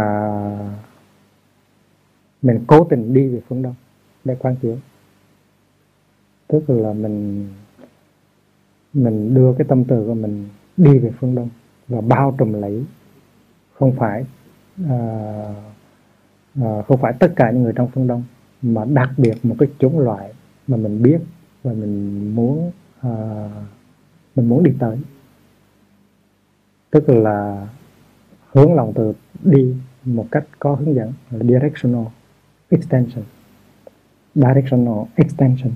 [2.43, 3.75] mình cố tình đi về phương đông
[4.25, 4.79] để quan chiếu.
[6.47, 7.49] Tức là mình
[8.93, 11.49] mình đưa cái tâm từ của mình đi về phương đông
[11.89, 12.85] và bao trùm lấy.
[13.75, 14.25] Không phải
[14.85, 14.91] uh,
[16.61, 18.25] uh, không phải tất cả những người trong phương đông
[18.63, 20.33] mà đặc biệt một cái chủng loại
[20.67, 21.21] mà mình biết
[21.63, 22.73] và mình muốn
[23.07, 23.51] uh,
[24.37, 24.99] mình muốn đi tới.
[26.91, 27.69] Tức là
[28.53, 29.13] hướng lòng từ
[29.45, 32.07] đi một cách có hướng dẫn là directional
[32.69, 33.25] extension.
[34.35, 35.73] Directional extension.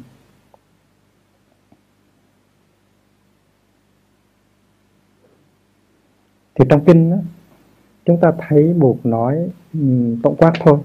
[6.54, 7.16] Thì trong kinh đó,
[8.04, 10.84] chúng ta thấy buộc nói um, tổng quát thôi.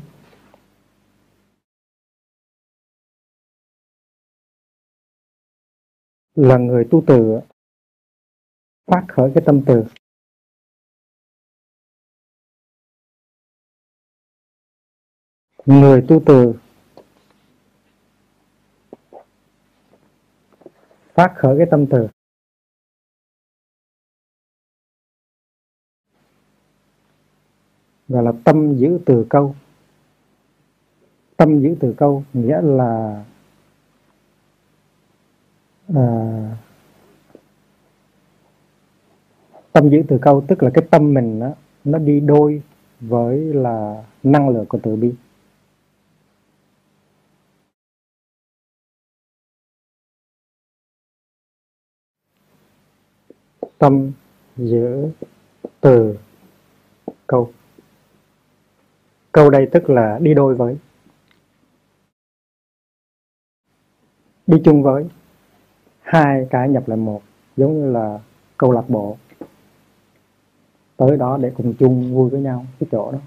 [6.36, 7.39] Là người tu từ
[8.86, 9.84] phát khởi cái tâm từ.
[15.65, 16.53] Người tu từ
[21.13, 22.08] phát khởi cái tâm từ.
[28.10, 29.56] Gọi là tâm giữ từ câu.
[31.38, 33.24] Tâm giữ từ câu nghĩa là
[35.95, 36.06] à,
[39.74, 41.52] tâm giữ từ câu tức là cái tâm mình đó,
[41.84, 42.62] nó đi đôi
[43.00, 45.13] với là năng lượng của từ bi.
[53.78, 54.12] Tâm
[54.58, 55.10] giữ
[55.82, 56.17] từ
[57.28, 57.52] câu
[59.39, 60.78] câu đây tức là đi đôi với.
[64.47, 65.06] Đi chung với.
[66.02, 67.21] Hai cái nhập lại một
[67.58, 68.19] giống như là
[68.58, 69.17] câu lạc bộ.
[70.97, 73.19] Tới đó để cùng chung vui với nhau cái chỗ đó.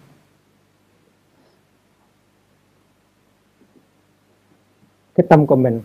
[5.14, 5.80] Cái tâm của mình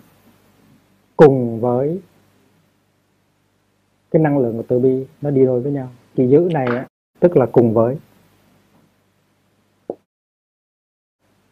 [1.18, 2.02] cùng với
[4.12, 5.90] cái năng lượng của từ bi nó đi đôi với nhau.
[6.16, 6.88] Chữ giữ này á,
[7.20, 7.98] tức là cùng với.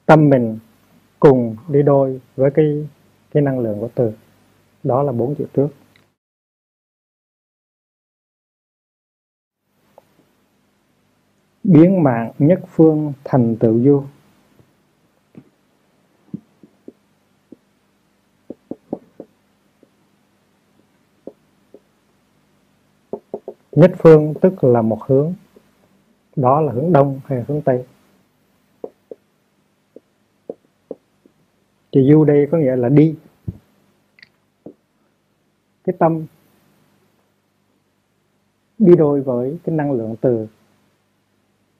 [0.05, 0.59] Tâm mình
[1.19, 2.87] cùng đi đôi với cái
[3.31, 4.11] cái năng lượng của từ.
[4.83, 5.67] Đó là bốn chữ trước
[11.63, 14.03] biến mạng nhất phương thành tựu du
[23.71, 25.33] nhất phương tức là một hướng.
[26.35, 27.85] Đó là hướng đông hay hướng tây.
[31.95, 33.15] Thì du đây có nghĩa là đi.
[35.83, 36.25] Cái tâm
[38.77, 40.47] đi đôi với cái năng lượng từ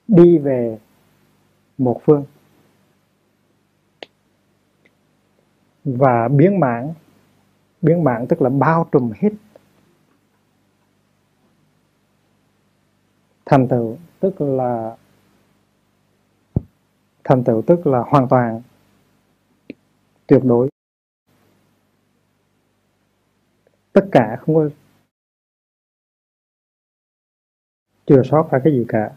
[0.08, 0.78] đi về
[1.78, 2.24] một phương
[5.84, 6.94] và biến mạng.
[7.82, 9.30] Biến mạng tức là bao trùm hết
[13.44, 14.96] thành tựu, tức là
[17.24, 18.62] thành tựu tức là hoàn toàn
[20.26, 20.68] tuyệt đối.
[23.92, 24.68] Tất cả không có
[28.06, 29.16] chưa sót ra cái gì cả.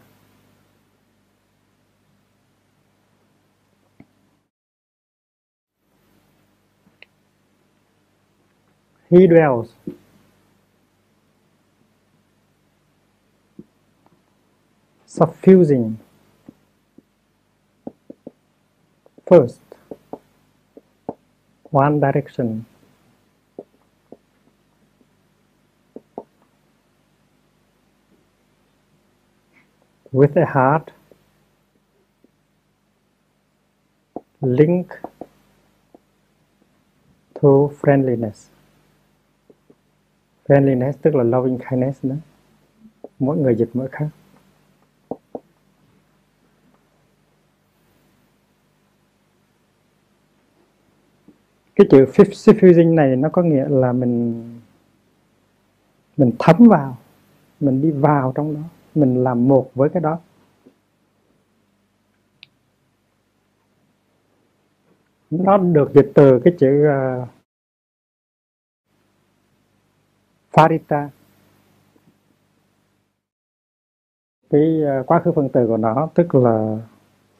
[9.10, 9.68] He dwells.
[15.06, 15.96] Suffusing.
[19.26, 19.69] First
[21.70, 22.66] one direction.
[30.12, 30.90] With a heart,
[34.40, 34.92] link
[37.40, 38.48] to friendliness.
[40.46, 42.14] Friendliness tức là loving kindness đó
[43.18, 44.08] mỗi người dịch mỗi khác.
[51.80, 54.44] Cái chữ suffusing này nó có nghĩa là mình
[56.16, 56.96] mình thấm vào
[57.60, 58.60] mình đi vào trong đó
[58.94, 60.18] mình làm một với cái đó.
[65.30, 67.28] Nó được dịch từ cái chữ uh,
[70.52, 71.08] Farita.
[74.50, 76.78] Cái uh, quá khứ phân từ của nó tức là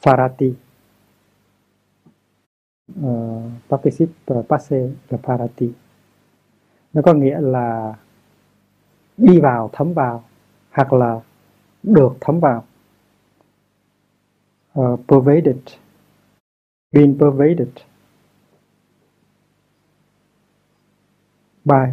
[0.02, 0.52] Farati
[3.06, 5.18] uh, participe ờ, passé là
[6.92, 7.94] nó có nghĩa là
[9.16, 10.24] đi vào thấm vào
[10.70, 11.20] hoặc là
[11.82, 12.64] được thấm vào.
[14.78, 15.56] Uh, pervaded.
[16.92, 17.68] Been pervaded.
[21.64, 21.92] By.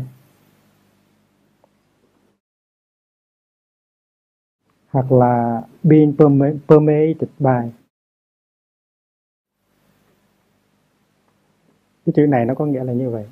[4.89, 6.13] Hoặc là being
[6.67, 7.86] permeated by.
[12.07, 13.25] Cái chữ này nó có nghĩa là như vậy.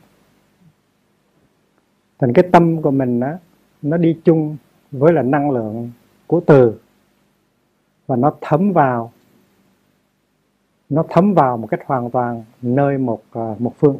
[2.20, 3.38] Thành cái tâm của mình á,
[3.82, 4.58] nó đi chung
[4.92, 5.92] với là năng lượng
[6.28, 6.80] của từ.
[8.08, 9.12] Và nó thấm vào,
[10.90, 14.00] nó thấm vào một cách hoàn toàn nơi một à, một phương.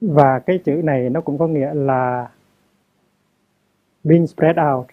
[0.00, 2.30] Và cái chữ này nó cũng có nghĩa là
[4.04, 4.86] being spread out.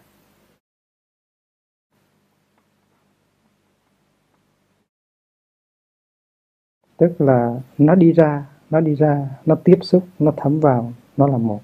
[6.97, 11.27] Tức là nó đi ra, nó đi ra, nó tiếp xúc, nó thấm vào, nó
[11.27, 11.61] là một.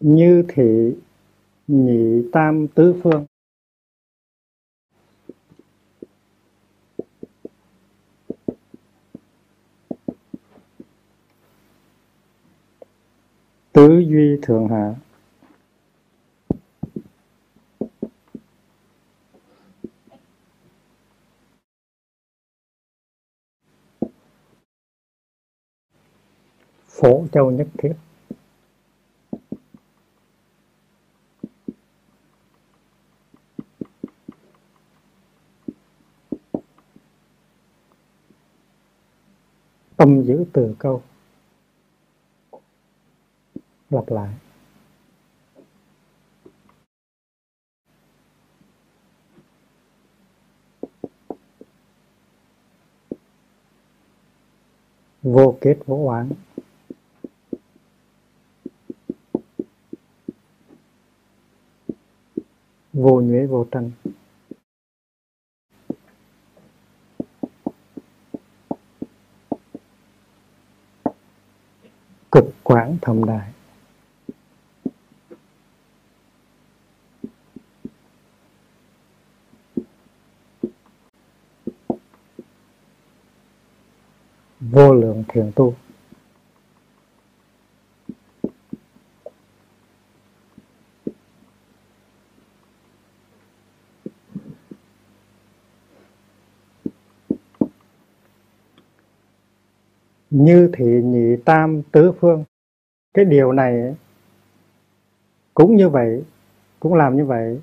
[0.00, 0.94] Như thị
[1.66, 3.26] nhị tam tứ phương.
[13.72, 14.94] Tứ duy thượng hạ.
[27.00, 27.92] Phổ châu nhất thiết.
[39.96, 41.02] Tâm giữ từ câu.
[43.90, 44.34] Lặp lại.
[55.22, 56.32] Vô kết vô oán.
[62.98, 63.90] Vô nhuế vô tranh
[72.32, 73.52] cực quảng thầm đại.
[84.60, 85.74] Vô lượng thiền tu.
[100.30, 102.44] Như thị nhị tam tứ phương.
[103.14, 103.94] Cái điều này
[105.54, 106.24] cũng như vậy,
[106.80, 107.60] cũng làm như vậy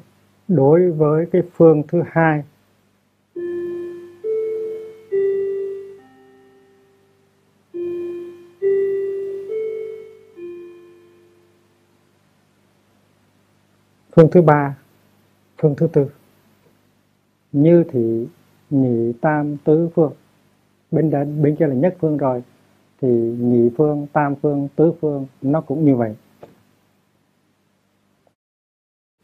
[0.47, 2.43] đối với cái phương thứ hai.
[14.16, 14.78] Phương thứ ba,
[15.57, 16.07] phương thứ tư.
[17.51, 18.28] Như thị
[18.70, 20.13] nhị tam tứ phương.
[20.91, 22.43] Bên đã bên kia là nhất phương rồi
[23.01, 23.07] thì
[23.39, 26.15] nhị phương tam phương tứ phương nó cũng như vậy.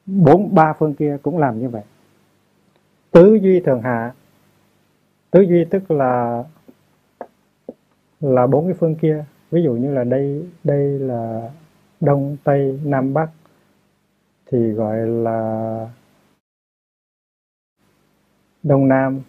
[0.05, 1.83] Bốn ba phương kia cũng làm như vậy.
[3.11, 4.13] Tứ duy thường hạ.
[5.31, 6.43] Tứ duy tức là
[8.19, 9.25] là bốn cái phương kia.
[9.51, 11.51] Ví dụ như là đây đây là
[11.99, 13.29] đông tây nam bắc.
[14.45, 15.89] Thì gọi là
[18.63, 19.21] đông nam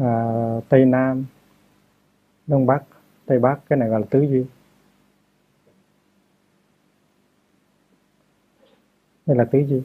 [0.00, 1.24] à, tây nam
[2.46, 2.82] đông bắc,
[3.26, 4.44] tây bắc, cái này gọi là tứ duy
[9.26, 9.82] đây là tứ duy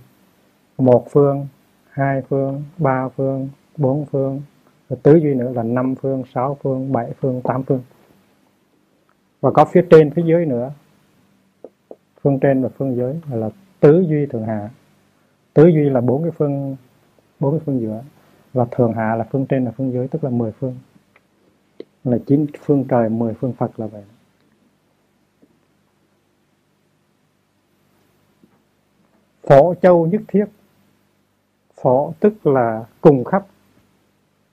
[0.78, 1.48] một phương,
[1.90, 4.42] hai phương, ba phương, bốn phương.
[4.90, 7.82] Rồi tứ duy nữa là năm phương, sáu phương, bảy phương, tám phương.
[9.42, 10.72] Và có phía trên, phía dưới nữa.
[12.22, 13.50] Phương trên và phương dưới là
[13.80, 14.70] tứ duy thượng hạ.
[15.54, 16.76] Tứ duy là bốn cái phương,
[17.40, 18.04] bốn cái phương giữa.
[18.54, 20.76] Và thượng hạ là phương trên và phương dưới, tức là mười phương
[22.04, 24.04] là chín phương trời, mười phương Phật là vậy.
[29.44, 30.46] Phổ châu nhất thiết.
[31.82, 33.48] Phổ tức là cùng khắp.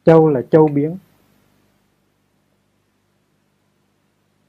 [0.05, 0.99] Châu là châu biến.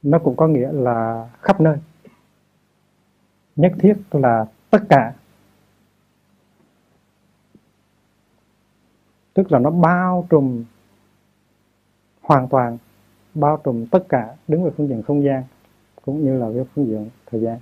[0.03, 1.77] Nó cũng có nghĩa là khắp nơi.
[3.55, 5.13] Nhất thiết là tất cả.
[9.33, 10.63] Tức là nó bao trùm
[12.21, 12.77] hoàn toàn
[13.35, 15.43] bao trùm tất cả đứng về phương diện không gian
[16.05, 17.59] cũng như là về phương diện thời gian.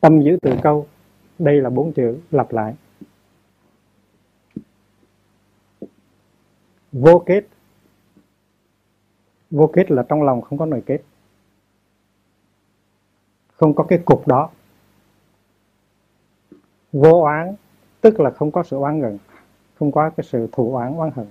[0.00, 0.86] Tâm giữ từ câu,
[1.38, 2.74] đây là bốn chữ lặp lại.
[6.92, 7.46] Vô kết.
[9.50, 11.02] Vô kết là trong lòng không có nội kết.
[13.52, 14.50] Không có cái cục đó.
[16.92, 17.54] Vô oán,
[18.00, 19.18] tức là không có sự oán gần
[19.78, 21.26] không có cái sự thù oán oán hận.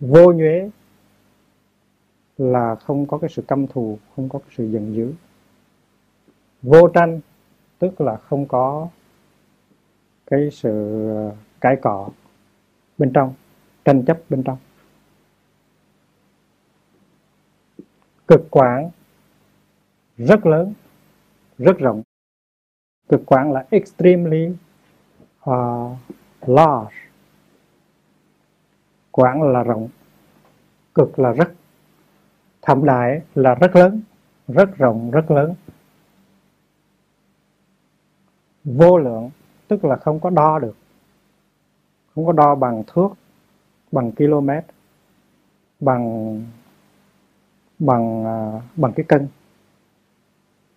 [0.00, 0.70] Vô nhuế
[2.38, 5.12] là không có cái sự căm thù không có cái sự giận dữ.
[6.62, 7.20] Vô tranh
[7.78, 8.88] tức là không có
[10.26, 12.08] cái sự ờ, cãi cọ
[12.98, 13.34] bên trong
[13.84, 14.58] tranh chấp bên trong.
[18.28, 18.90] Cực quảng
[20.16, 20.74] rất lớn
[21.58, 22.02] rất rộng.
[23.08, 24.48] Cực quảng là extremely
[25.50, 25.96] uh,
[26.40, 26.96] large.
[29.10, 29.88] Quảng là rộng
[30.94, 31.52] cực là rất
[32.64, 34.00] thậm đại là rất lớn,
[34.48, 35.54] rất rộng, rất lớn.
[38.64, 39.30] Vô lượng,
[39.68, 40.76] tức là không có đo được.
[42.14, 43.08] Không có đo bằng thước,
[43.92, 44.50] bằng km
[45.80, 46.42] bằng
[47.78, 49.28] bằng à, bằng cái cân.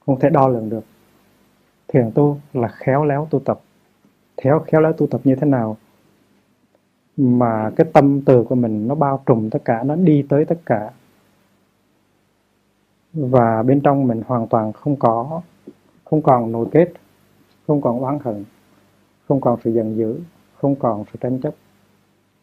[0.06, 0.84] Không thể đo lường được.
[1.88, 3.60] Thiền tu là khéo léo tu tập.
[4.38, 5.78] Khéo khéo léo tu tập như thế nào?
[7.18, 10.60] Mà cái tâm từ của mình nó bao trùm tất cả, nó đi tới tất
[10.66, 10.92] cả
[13.14, 15.42] và bên trong mình hoàn toàn không có,
[16.06, 16.94] không còn nối kết,
[17.68, 18.46] không còn oán hận,
[19.28, 20.20] không còn sự giận dữ,
[20.56, 21.54] không còn sự tranh chấp.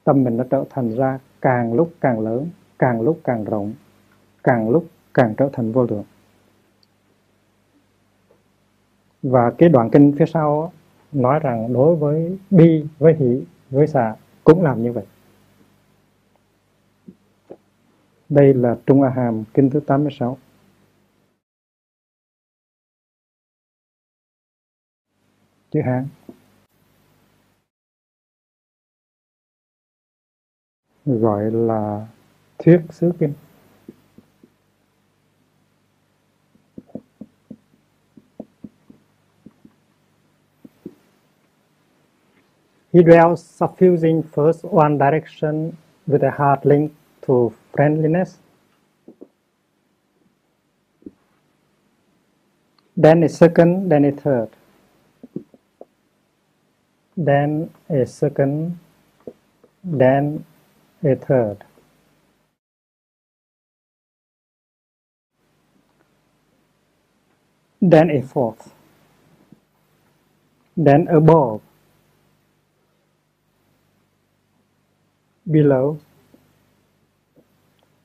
[0.05, 2.49] Tâm mình nó trở thành ra càng lúc càng lớn,
[2.79, 3.75] càng lúc càng rộng,
[4.43, 6.05] càng lúc càng trở thành vô lượng.
[9.23, 10.73] Và cái đoạn kinh phía sau
[11.13, 15.05] nói rằng đối với bi, với hỷ, với xạ cũng làm như vậy.
[18.29, 20.37] Đây là Trung A Hàm kinh thứ 86
[25.83, 26.09] Hán
[31.05, 32.07] gọi là
[32.59, 33.33] thuyết xứ kinh
[42.95, 45.73] He dwells suffusing first one direction
[46.07, 46.93] with a heart link
[47.27, 48.39] to friendliness,
[52.97, 54.49] then a second, then a third,
[57.17, 58.79] then a second,
[59.85, 60.45] then
[61.03, 61.57] a third.
[67.81, 68.73] Then a fourth,
[70.75, 71.61] then above,
[75.45, 75.99] below,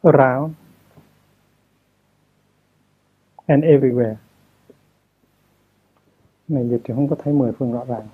[0.03, 0.55] around,
[3.47, 4.17] and everywhere.
[6.47, 8.07] Này dịch thì không có thấy mười phương rõ ràng.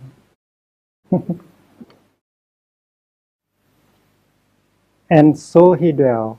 [5.09, 6.35] and so he dwell.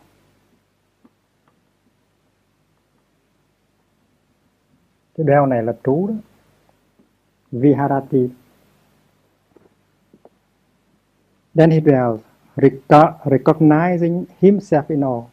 [5.14, 6.14] Cái đeo này là trú đó
[7.52, 8.28] viharati.
[11.54, 12.20] Then he dwells.
[13.24, 15.30] Recognizing himself in all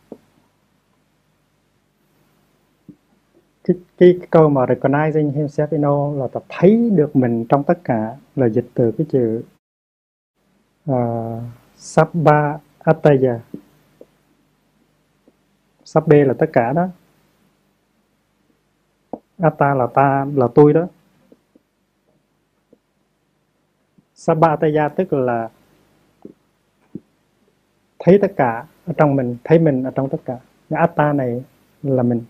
[4.04, 8.16] cái, câu mà recognizing himself in all là ta thấy được mình trong tất cả
[8.36, 9.44] là dịch từ cái chữ
[10.92, 11.42] uh,
[11.76, 13.40] sabba ataya.
[15.86, 16.88] Sabbe là tất cả đó.
[19.38, 20.88] Atta là ta là tôi đó.
[24.16, 25.50] Sabba ataya tức là
[28.00, 30.38] thấy tất cả ở trong mình thấy mình ở trong tất cả.
[30.70, 31.44] Cái atta này
[31.84, 32.22] là mình.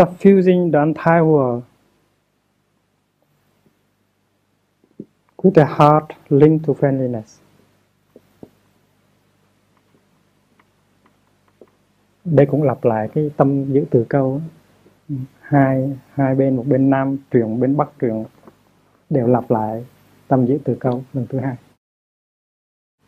[0.00, 1.62] Suffusing the entire world
[5.42, 7.40] with a heart linked to friendliness.
[12.24, 14.40] Đây cũng lặp lại cái tâm giữ từ câu
[15.40, 18.24] hai hai bên, một bên nam truyền bên bắc truyền
[19.10, 19.86] đều lặp lại
[20.28, 21.56] tâm giữ từ câu lần thứ hai.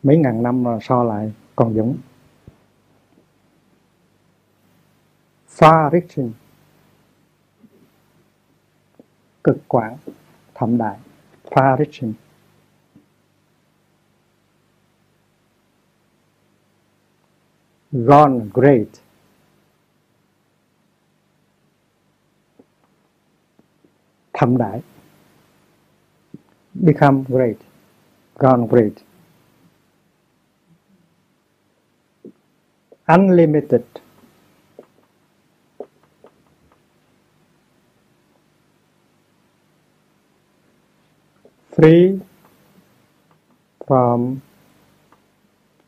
[0.03, 1.97] Mấy ngàn năm mà so lại còn giống.
[5.49, 6.31] Far reaching
[9.43, 9.97] cực quảng
[10.55, 10.97] thậm đại
[11.43, 12.13] far reaching
[17.91, 18.87] gone great
[24.33, 24.81] thậm đại
[26.73, 27.57] become great
[28.35, 28.93] gone great
[33.05, 33.81] unlimited
[41.75, 42.19] free
[43.87, 44.37] from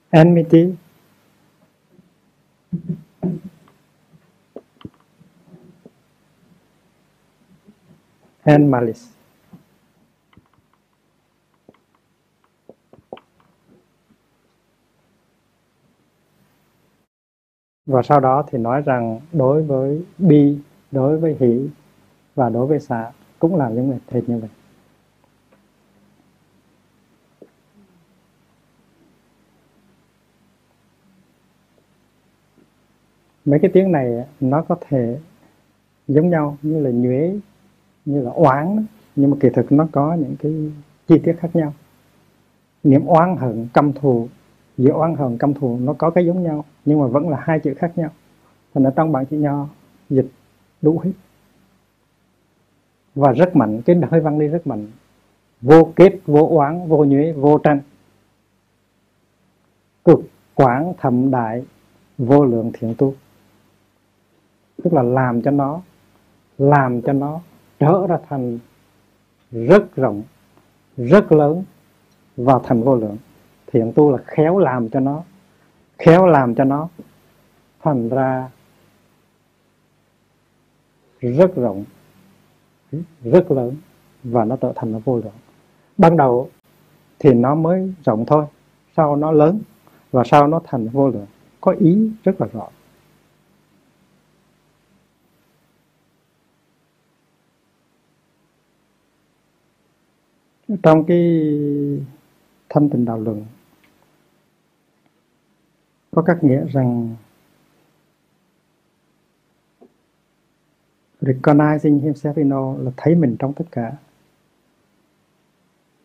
[0.10, 0.76] enmity
[8.44, 9.16] and malice.
[17.86, 20.60] Và sau đó thì nói rằng đối với bi,
[20.92, 21.70] đối với hỷ
[22.36, 24.50] và đối với xả cũng làm những hệt như vậy.
[33.46, 35.20] Mấy cái tiếng này nó có thể
[36.08, 37.40] giống nhau như là nhuế,
[38.06, 38.86] như là oán
[39.16, 40.72] nhưng mà kỳ thực nó có những cái
[41.08, 41.74] chi tiết khác nhau.
[42.84, 44.28] Niệm oán hận căm thù,
[44.78, 47.60] giữa oán hận căm thù nó có cái giống nhau, nhưng mà vẫn là hai
[47.60, 48.10] chữ khác nhau.
[48.74, 49.68] Thành ở trong bản chữ nho
[50.10, 50.28] dịch
[50.82, 51.12] đủ hết.
[53.16, 54.88] Và rất mạnh, cái hơi văn đi rất mạnh.
[55.62, 57.80] Vô kết, vô oán vô nhuế, vô tranh.
[60.06, 60.20] Cực
[60.54, 61.66] quảng thầm đại,
[62.18, 63.14] vô lượng thiện tu
[64.84, 65.82] tức là làm cho nó,
[66.58, 67.40] làm cho nó
[67.80, 68.60] trở ra thành
[69.52, 70.24] rất rộng,
[70.98, 71.64] rất lớn
[72.38, 73.18] và thành vô lượng.
[73.68, 75.24] Thiện tu là khéo làm cho nó,
[75.98, 76.88] khéo làm cho nó
[77.84, 78.50] thành ra
[81.22, 81.86] rất rộng,
[83.24, 83.76] rất lớn
[84.24, 85.34] và nó trở thành nó vô lượng.
[85.98, 86.50] Ban đầu
[87.20, 88.46] thì nó mới rộng thôi,
[88.98, 89.62] sau nó lớn
[90.12, 91.28] và sau nó thành vô lượng.
[91.62, 92.68] Có ý rất là rõ.
[100.84, 101.20] Trong cái
[102.70, 103.46] thanh tịnh đạo luận,
[106.12, 107.16] có các nghĩa rằng
[111.22, 113.94] recognizing himself in all là thấy mình trong tất cả,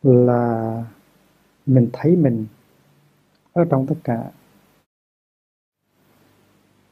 [0.02, 0.84] là
[1.66, 2.46] mình thấy mình
[3.52, 4.30] ở trong tất cả.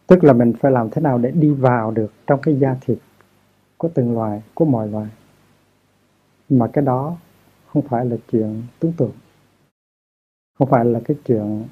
[0.07, 2.99] Tức là mình phải làm thế nào để đi vào được trong cái da thịt
[3.77, 5.09] của từng loài, của mọi loài.
[6.49, 7.17] Mà cái đó
[7.73, 9.13] không phải là chuyện tưởng tượng.
[10.59, 11.69] Không phải là cái chuyện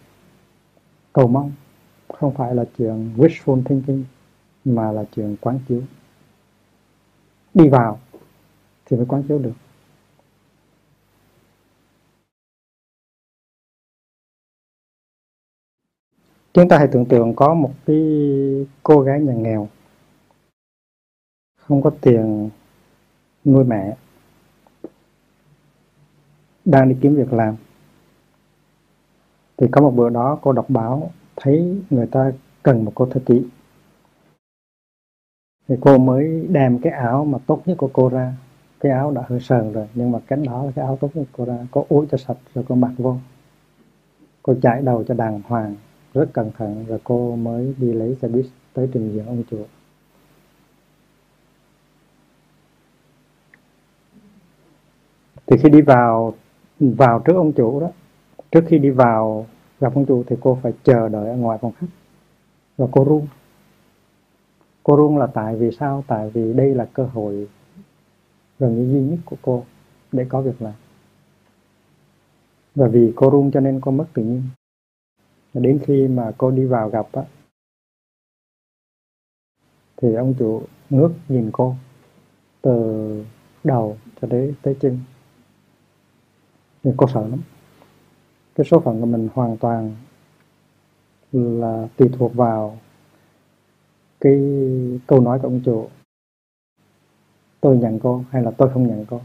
[1.12, 1.52] cầu mong.
[2.08, 4.04] Không phải là chuyện wishful thinking,
[4.64, 5.82] mà là chuyện quán chiếu.
[7.54, 8.00] Đi vào
[8.84, 9.52] thì mới quán chiếu được.
[16.52, 17.96] Chúng ta hãy tưởng tượng có một cái
[18.82, 19.68] cô gái nhà nghèo,
[21.56, 22.50] không có tiền
[23.44, 23.96] nuôi mẹ
[26.66, 27.56] đang đi kiếm việc làm.
[29.56, 33.20] Thì có một bữa đó cô đọc báo, thấy người ta cần một cô thư
[33.20, 33.44] ký.
[35.68, 38.34] Thì cô mới đem cái áo mà tốt nhất của cô ra.
[38.80, 41.24] Cái áo đã hơi sờn rồi, nhưng mà cái đó là cái áo tốt nhất
[41.32, 41.66] của cô ra.
[41.70, 43.16] Cô ủi cho sạch rồi cô mặc vô.
[44.42, 45.76] Cô chạy đầu cho đàng hoàng,
[46.14, 49.66] rất cẩn thận, rồi cô mới đi lấy xe buýt tới trình diện ông chủ.
[55.46, 56.34] Thì khi đi vào
[56.78, 57.90] vào trước ông chủ đó.
[58.50, 59.46] Trước khi đi vào
[59.80, 61.86] gặp ông chủ thì cô phải chờ đợi ở ngoài phòng khách.
[62.76, 63.26] Và cô run.
[64.82, 66.04] Cô run là tại vì sao?
[66.06, 67.48] Tại vì đây là cơ hội
[68.58, 69.64] gần như duy nhất của cô
[70.12, 70.74] để có việc làm.
[72.74, 74.42] Và vì cô run cho nên cô mất tự nhiên.
[75.54, 77.22] Đến khi mà cô đi vào gặp á,
[79.96, 81.74] thì ông chủ ngước nhìn cô
[82.62, 83.24] từ
[83.64, 84.98] đầu cho đến tới chân
[86.86, 87.40] thì cô sợ lắm.
[88.54, 89.96] Cái số phận của mình hoàn toàn
[91.32, 92.78] là tùy thuộc vào
[94.20, 94.40] cái
[95.06, 95.88] câu nói của ông chủ.
[97.60, 99.20] Tôi nhận cô hay là tôi không nhận cô?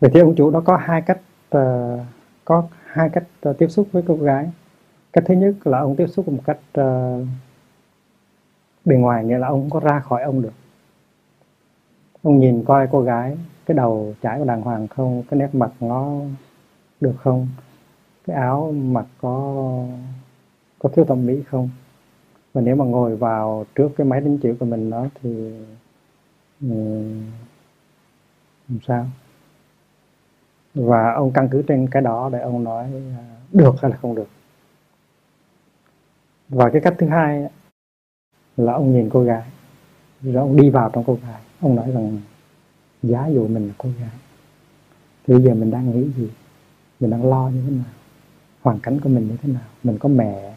[0.00, 1.20] Vậy thì ông chủ đó có hai cách
[1.56, 2.00] uh,
[2.44, 4.50] có hai cách uh, tiếp xúc với cô gái.
[5.12, 7.26] Cách thứ nhất là ông tiếp xúc một cách uh,
[8.84, 10.52] bề ngoài nghĩa là ông không có ra khỏi ông được.
[12.22, 13.36] Ông nhìn coi cô gái
[13.66, 16.20] cái đầu chải có đàng hoàng không, cái nét mặt nó
[17.00, 17.48] được không,
[18.26, 19.64] cái áo mặc có
[20.78, 21.70] có thiếu thẩm mỹ không.
[22.52, 25.52] Và nếu mà ngồi vào trước cái máy đánh chữ của mình đó thì
[26.60, 27.22] um,
[28.68, 29.06] làm sao?
[30.76, 32.84] Và ông căn cứ trên cái đó để ông nói
[33.18, 34.28] à, được hay là không được.
[36.48, 37.48] Và cái cách thứ hai
[38.56, 39.42] là ông nhìn cô gái,
[40.22, 41.40] rồi ông đi vào trong cô gái.
[41.60, 42.20] Ông nói rằng,
[43.02, 44.10] giá dụ mình là cô gái,
[45.26, 46.30] thì bây giờ mình đang nghĩ gì?
[47.00, 47.92] Mình đang lo như thế nào?
[48.62, 49.62] Hoàn cảnh của mình như thế nào?
[49.82, 50.54] Mình có mẹ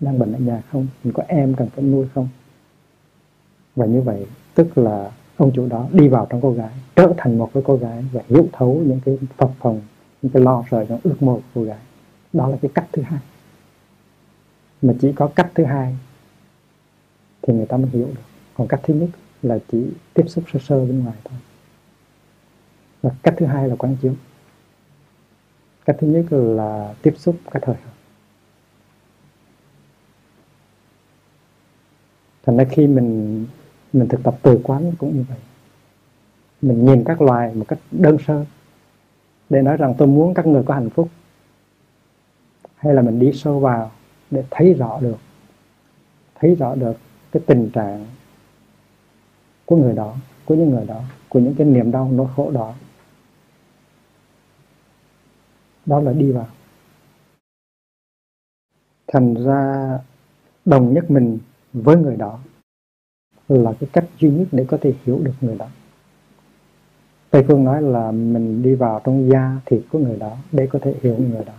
[0.00, 0.86] đang bệnh ở nhà không?
[1.04, 2.28] Mình có em cần phải nuôi không?
[3.76, 7.38] Và như vậy, tức là ông chủ đó đi vào trong cô gái, trở thành
[7.38, 9.80] một cái cô gái và hiểu thấu những cái phập phồng,
[10.22, 11.78] những cái lo sợ, những ước mơ của cô gái.
[12.32, 13.20] Đó là cái cách thứ hai.
[14.82, 15.96] Mà chỉ có cách thứ hai
[17.42, 18.22] thì người ta mới hiểu được.
[18.54, 19.08] Còn cách thứ nhất
[19.42, 21.38] là chỉ tiếp xúc sơ sơ bên ngoài thôi.
[23.02, 24.14] Và cách thứ hai là quán chiếu.
[25.84, 27.92] Cách thứ nhất là tiếp xúc cái thời hợp
[32.46, 33.46] thành ra khi mình
[33.92, 35.38] mình thực tập từ quán cũng như vậy.
[36.62, 38.44] Mình nhìn các loài một cách đơn sơ,
[39.50, 41.08] để nói rằng tôi muốn các người có hạnh phúc,
[42.76, 43.90] hay là mình đi sâu vào
[44.30, 45.16] để thấy rõ được,
[46.34, 46.96] thấy rõ được
[47.32, 48.06] cái tình trạng
[49.64, 50.14] của người đó,
[50.44, 52.74] của những người đó, của những cái niềm đau nỗi khổ đó.
[55.86, 56.46] Đó là đi vào.
[59.06, 59.98] Thành ra
[60.64, 61.38] đồng nhất mình
[61.72, 62.38] với người đó
[63.48, 65.66] là cái cách duy nhất để có thể hiểu được người đó.
[67.30, 70.78] Tây Phương nói là mình đi vào trong da thịt của người đó để có
[70.82, 71.52] thể hiểu người đó.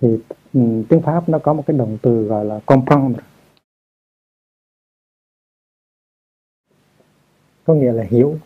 [0.00, 0.18] Thì
[0.52, 3.22] um, tiếng Pháp nó có một cái động từ gọi là comprendre.
[7.64, 8.38] Có nghĩa là hiểu.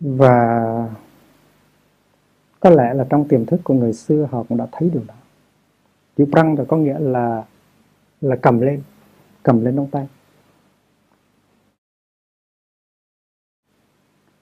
[0.00, 1.01] Và
[2.62, 5.14] có lẽ là trong tiềm thức của người xưa họ cũng đã thấy điều đó.
[6.16, 7.44] Chữ prăng là có nghĩa là
[8.20, 8.82] là cầm lên
[9.42, 10.08] cầm lên trong tay.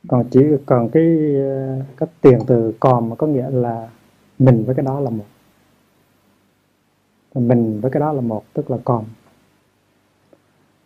[0.09, 3.89] Còn chỉ còn cái ờ, cái tiền từ còm có nghĩa là
[4.39, 5.27] mình với cái đó là một.
[7.35, 9.05] Mình với cái đó là một, tức là còm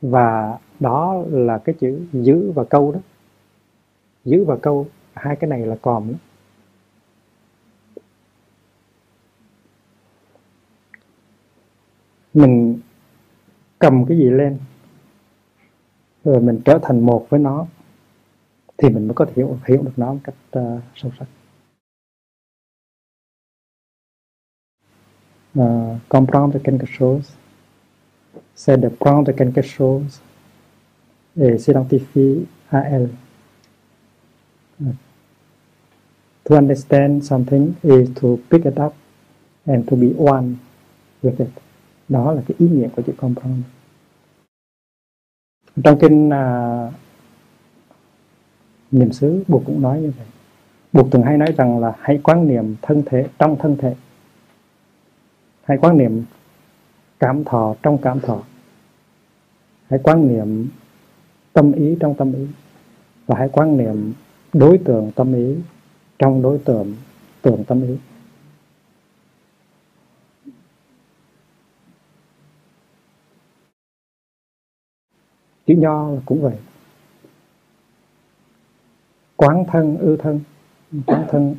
[0.02, 3.00] và đó là cái chữ giữ và câu đó.
[4.24, 6.18] Giữ và câu, hai cái này là còm đó.
[12.34, 12.80] Mình
[13.78, 14.58] cầm cái gì lên
[16.24, 17.66] rồi mình trở thành một với nó
[18.76, 21.26] thì mình mới có thể hiểu, hiểu được nó một cách uh, sâu sắc.
[25.58, 27.34] Uh, comprendre quelque chose
[28.56, 30.20] c'est de prendre quelque chose
[31.36, 33.08] et s'identifier à elle
[34.82, 34.94] uh,
[36.44, 38.94] to understand something is to pick it up
[39.66, 40.56] and to be one
[41.22, 41.50] with it
[42.14, 43.64] đó là cái ý nghĩa của chữ compound
[45.82, 46.44] trong kinh à,
[48.90, 50.26] niệm xứ buộc cũng nói như vậy.
[50.92, 53.94] Buộc thường hay nói rằng là hãy quán niệm thân thể trong thân thể.
[55.64, 56.24] Hãy quán niệm
[57.18, 58.42] cảm thọ trong cảm thọ.
[59.90, 60.68] Hãy quán niệm
[61.52, 62.46] tâm ý trong tâm ý.
[63.26, 64.12] Và hãy quán niệm
[64.52, 65.56] đối tượng tâm ý
[66.18, 66.94] trong đối tượng
[67.42, 67.96] tưởng tâm ý.
[75.66, 76.56] Chữ nho cũng vậy.
[79.36, 80.40] Quán thân, ư thân.
[81.06, 81.54] Quán thân,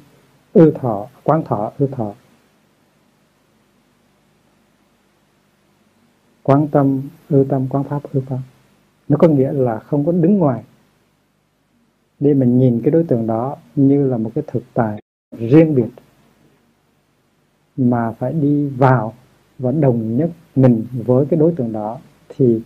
[0.54, 1.08] ư thọ.
[1.24, 2.14] Quán thọ, ư thọ.
[6.44, 7.68] Quán tâm, ư tâm.
[7.70, 8.40] Quán pháp, ư pháp.
[9.08, 10.64] Nó có nghĩa là không có đứng ngoài.
[12.20, 15.02] Để mình nhìn cái đối tượng đó như là một cái thực tại
[15.38, 15.90] riêng biệt,
[17.78, 19.14] mà phải đi vào
[19.60, 22.00] và đồng nhất mình với cái đối tượng đó,
[22.30, 22.62] thì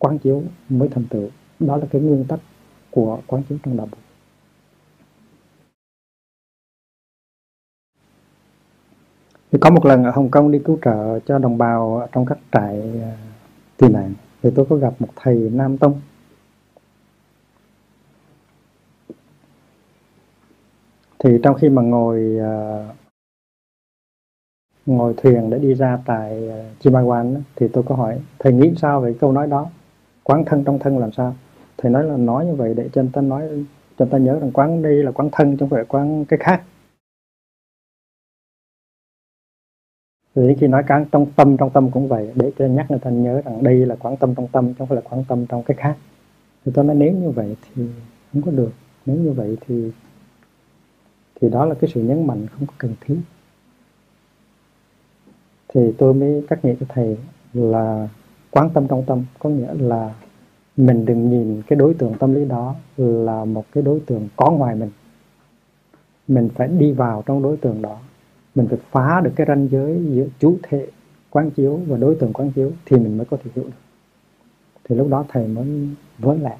[0.00, 1.28] quán chiếu mới thành tựu.
[1.60, 2.40] Đó là cái nguyên tắc
[2.90, 3.98] của quán chiếu trong đạo Phật
[9.52, 12.38] thì có một lần ở Hồng Kông đi cứu trợ cho đồng bào trong các
[12.52, 13.16] trại à,
[13.76, 16.00] tị nạn thì tôi có gặp một thầy Nam Tông.
[21.18, 22.88] Thì trong khi mà ngồi à,
[24.86, 29.00] ngồi thuyền để đi ra tại uh, Chimawan thì tôi có hỏi thầy nghĩ sao
[29.00, 29.70] về câu nói đó?
[30.24, 31.34] Quán thân trong thân làm sao?
[31.78, 33.66] Thầy nói là nói như vậy để cho người ta nói,
[33.98, 36.62] cho ta nhớ rằng quán đây là quán thân chứ không phải quán cái khác.
[40.34, 43.10] Vì khi nói quán trong tâm trong tâm cũng vậy, để cho nhắc người ta
[43.10, 45.62] nhớ rằng đây là quán tâm trong tâm chứ không phải là quán tâm trong
[45.62, 45.96] cái khác.
[46.64, 47.86] Thì tôi nói nếu như vậy thì
[48.32, 48.72] không có được,
[49.06, 49.90] nếu như vậy thì
[51.40, 53.18] thì đó là cái sự nhấn mạnh không có cần thiết.
[55.68, 57.16] Thì tôi mới cắt nghĩa cho thầy
[57.52, 58.08] là
[58.50, 60.14] quán tâm trong tâm có nghĩa là
[60.76, 64.50] mình đừng nhìn cái đối tượng tâm lý đó là một cái đối tượng có
[64.50, 64.90] ngoài mình.
[66.28, 67.98] Mình phải đi vào trong đối tượng đó.
[68.54, 70.86] Mình phải phá được cái ranh giới giữa chủ thể
[71.30, 73.70] quán chiếu và đối tượng quán chiếu thì mình mới có thể hiểu được.
[74.84, 75.88] Thì lúc đó thầy mới
[76.18, 76.56] vỡ lại.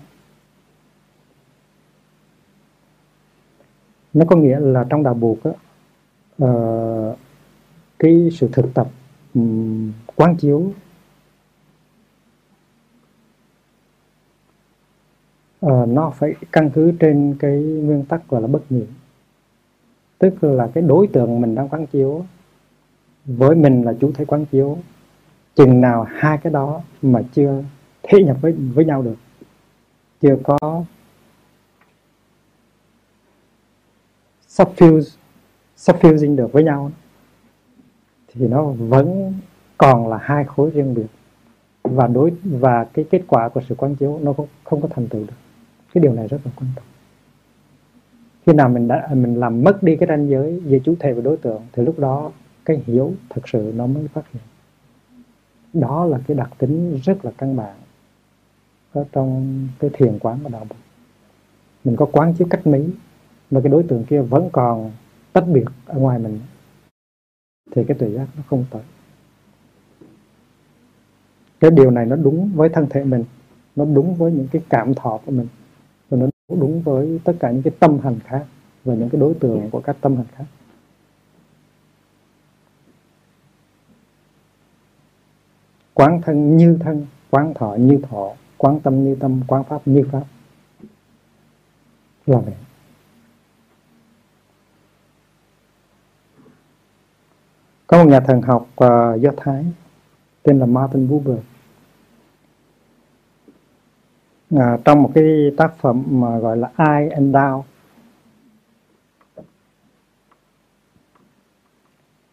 [4.15, 5.51] Nó có nghĩa là trong đạo buộc á
[6.45, 7.19] uh,
[7.99, 8.89] cái sự thực tập
[9.35, 10.73] um, quán chiếu
[15.67, 18.87] uh, nó phải căn cứ trên cái nguyên tắc gọi là bất nhiễm.
[20.19, 22.25] Tức là cái đối tượng mình đang quán chiếu
[23.25, 24.79] với mình là chủ thể quán chiếu
[25.55, 27.63] chừng nào hai cái đó mà chưa
[28.03, 29.17] thể nhập với với nhau được
[30.21, 30.59] chưa có
[34.49, 35.17] suffuse
[35.77, 36.91] suffusing được với nhau
[38.29, 39.35] thì nó vẫn
[39.79, 41.07] còn là hai khối riêng biệt.
[41.83, 45.09] Và đối và cái kết quả của sự quán chiếu nó không, không có thành
[45.09, 45.50] tựu được
[45.95, 46.85] cái điều này rất là quan trọng.
[48.47, 51.23] Khi nào mình đã, mình làm mất đi cái ranh giới giữa chủ thể và
[51.23, 52.33] đối tượng, thì lúc đó
[52.65, 54.43] cái hiểu thực sự nó mới phát hiện.
[55.73, 57.77] Đó là cái đặc tính rất là căn bản
[58.93, 60.77] ở trong cái thiền quán của đạo Phật.
[61.85, 62.91] Mình có quán chiếu cách mấy
[63.51, 64.91] mà cái đối tượng kia vẫn còn
[65.33, 66.41] tách biệt ở ngoài mình,
[67.71, 68.83] thì cái tuệ giác nó không tới.
[71.61, 73.25] Cái điều này nó đúng với thân thể mình,
[73.77, 75.47] nó đúng với những cái cảm thọ của mình
[76.57, 78.45] đúng với tất cả những cái tâm hành khác
[78.85, 80.45] và những cái đối tượng của các tâm hành khác.
[85.95, 90.05] Quán thân như thân quán thọ như thọ quán tâm như tâm quán pháp như
[90.13, 90.25] pháp.
[92.27, 92.55] Là vậy.
[97.87, 99.65] Có một nhà thần học uh, do thái
[100.43, 101.39] tên là Martin Buber
[104.51, 105.25] à, trong một cái
[105.57, 107.65] tác phẩm mà gọi là I and Thou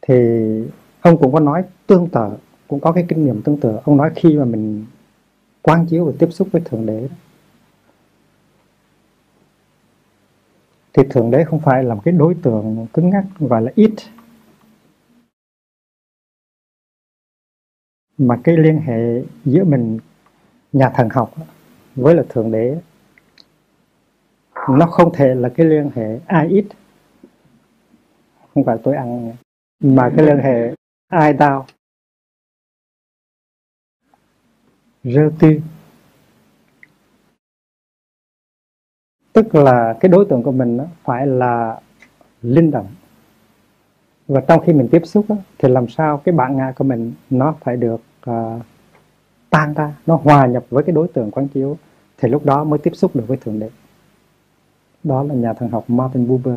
[0.02, 0.16] thì
[1.02, 2.30] ông cũng có nói tương tự
[2.68, 3.78] cũng có cái kinh nghiệm tương tự.
[3.84, 4.86] Ông nói khi mà mình
[5.62, 7.10] quán chiếu và tiếp xúc với thượng đế
[10.94, 13.94] thì thượng đế không phải là một cái đối tượng cứng ngắc gọi là ít
[18.18, 20.00] mà cái liên hệ giữa mình
[20.74, 21.34] nhà thần học
[21.98, 22.78] với là thượng đế.
[24.70, 26.66] Nó không thể là cái liên hệ ai ít.
[28.54, 29.34] Không phải tôi ăn
[29.80, 30.76] mà cái liên hệ
[31.08, 31.66] ai tao
[35.04, 35.60] rơ tư
[39.34, 41.82] tức là cái đối tượng của mình phải là
[42.42, 42.88] linh động.
[44.28, 45.26] Và trong khi mình tiếp xúc
[45.58, 48.62] thì làm sao cái bản ngã của mình nó phải được uh,
[49.50, 51.78] tan ra nó hòa nhập với cái đối tượng quán chiếu
[52.18, 53.70] thì lúc đó mới tiếp xúc được với thượng đế.
[55.04, 56.56] Đó là nhà thần học Martin Buber.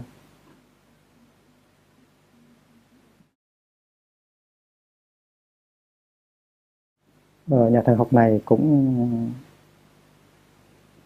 [7.51, 9.33] Ờ, nhà thần học này cũng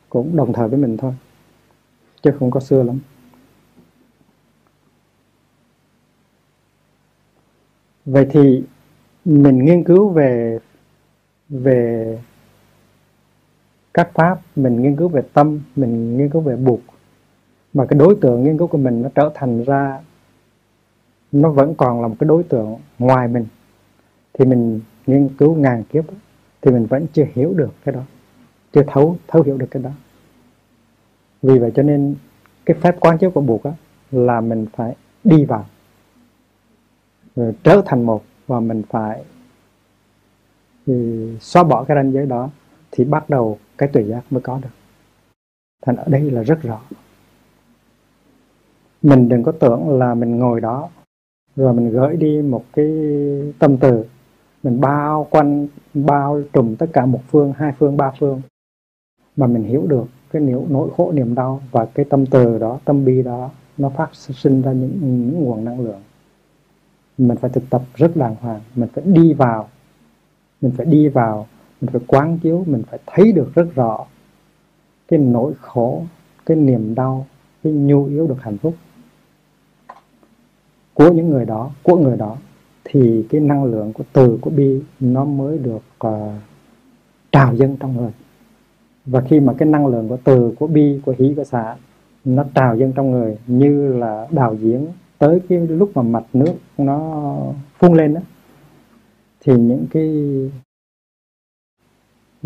[0.08, 1.14] cũng đồng thời với mình thôi
[2.22, 3.00] chứ không có xưa lắm.
[8.04, 8.64] Vậy thì
[9.24, 10.58] mình nghiên cứu về
[11.48, 12.18] về
[13.94, 16.80] các pháp mình nghiên cứu về tâm mình nghiên cứu về buộc.
[17.74, 20.00] Mà cái đối tượng nghiên cứu của mình nó trở thành ra
[21.32, 23.46] nó vẫn còn là một cái đối tượng ngoài mình.
[24.32, 26.04] Thì mình nghiên cứu ngàn kiếp
[26.62, 28.00] thì mình vẫn chưa hiểu được cái đó
[28.72, 29.90] chưa thấu thấu hiểu được cái đó.
[31.42, 32.14] Vì vậy cho nên
[32.66, 33.72] cái phép quán chiếu của buộc á,
[34.10, 35.66] là mình phải đi vào
[37.36, 39.24] rồi trở thành một và mình phải
[40.86, 42.50] thì xóa bỏ cái ranh giới đó
[42.90, 44.68] thì bắt đầu cái tuệ giác mới có được.
[45.82, 46.80] Thành ở đây là rất rõ.
[49.02, 50.88] Mình đừng có tưởng là mình ngồi đó
[51.56, 52.86] rồi mình gửi đi một cái
[53.58, 54.04] tâm từ.
[54.62, 58.42] Mình bao quanh bao trùm tất cả một phương hai phương ba phương.
[59.36, 62.78] Mà mình hiểu được cái niệu nỗi khổ niềm đau và cái tâm từ đó
[62.84, 66.00] tâm bi đó nó phát sinh ra những, những nguồn năng lượng.
[67.18, 68.60] Mình phải thực tập rất đàng hoàng.
[68.74, 69.68] Mình phải đi vào.
[70.60, 71.46] Mình phải đi vào
[71.84, 74.04] mình phải quán chiếu mình phải thấy được rất rõ
[75.08, 76.02] cái nỗi khổ
[76.46, 77.26] cái niềm đau
[77.62, 78.74] cái nhu yếu được hạnh phúc
[80.94, 82.36] của những người đó của người đó.
[82.84, 86.12] Thì cái năng lượng của từ của bi nó mới được uh,
[87.32, 88.10] trào dâng trong người.
[89.06, 91.76] Và khi mà cái năng lượng của từ của bi của hỷ của xả
[92.24, 94.86] nó trào dâng trong người như là đào diễn
[95.18, 97.36] tới cái lúc mà mạch nước nó
[97.78, 98.20] phun lên đó
[99.40, 100.10] thì những cái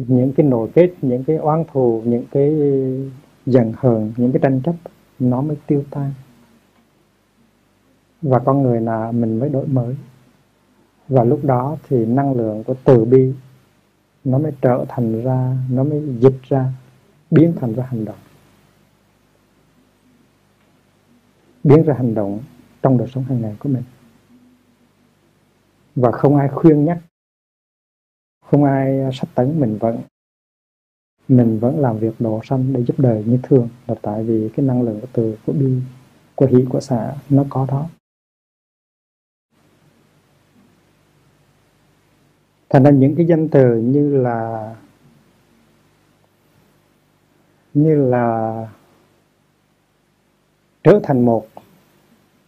[0.06, 2.54] những cái nội kết những cái oán thù, những cái
[3.46, 4.74] giận hờn, những cái tranh chấp,
[5.18, 6.12] nó mới tiêu tan.
[8.22, 9.96] Và con người là mình mới đổi mới.
[11.08, 13.32] Và lúc đó thì năng lượng của từ bi
[14.24, 16.72] nó mới trở thành ra, nó mới dịch ra,
[17.30, 18.18] biến thành ra hành động.
[21.64, 22.40] Biến ra hành động
[22.82, 23.82] trong đời sống hàng ngày của mình.
[25.96, 26.98] Và không ai khuyên nhắc
[28.50, 30.00] không ai à, sách tấn mình vẫn
[31.28, 34.66] mình vẫn làm việc đổ sanh để giúp đời như thường là tại vì cái
[34.66, 35.80] năng lượng của từ của bi,
[36.34, 37.88] của hỷ, của xả nó có đó.
[42.68, 44.74] Thành ra những cái danh từ như là
[47.74, 48.68] như là
[50.84, 51.46] trở thành một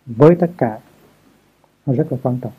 [0.06, 0.80] với tất cả,
[1.86, 2.52] nó rất là quan trọng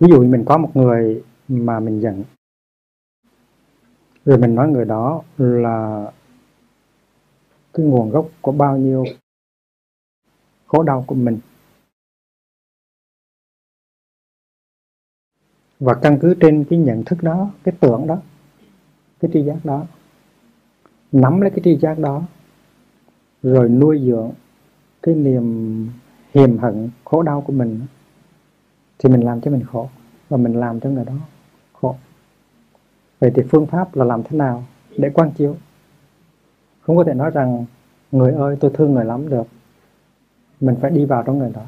[0.00, 2.24] ví dụ mình có một người mà mình giận,
[4.24, 6.10] rồi mình nói người đó là
[7.72, 9.04] cái nguồn gốc của bao nhiêu
[10.66, 11.38] khổ đau của mình.
[15.80, 18.18] Và căn cứ trên cái nhận thức đó, cái tưởng đó,
[19.20, 19.86] cái tri giác đó,
[21.12, 22.22] nắm lấy cái tri giác đó,
[23.42, 24.32] rồi nuôi dưỡng
[25.02, 25.88] cái niềm
[26.34, 27.86] hiềm hận, khổ đau của mình
[28.98, 29.88] thì mình làm cho mình khổ,
[30.28, 31.12] và mình làm cho người đó
[31.72, 31.96] khổ.
[33.20, 34.64] Vậy thì phương pháp là làm thế nào
[34.96, 35.56] để quan chiếu?
[36.80, 37.64] Không có thể nói rằng,
[38.12, 39.46] người ơi, tôi thương người lắm được.
[40.60, 41.64] Mình phải đi vào trong người đó,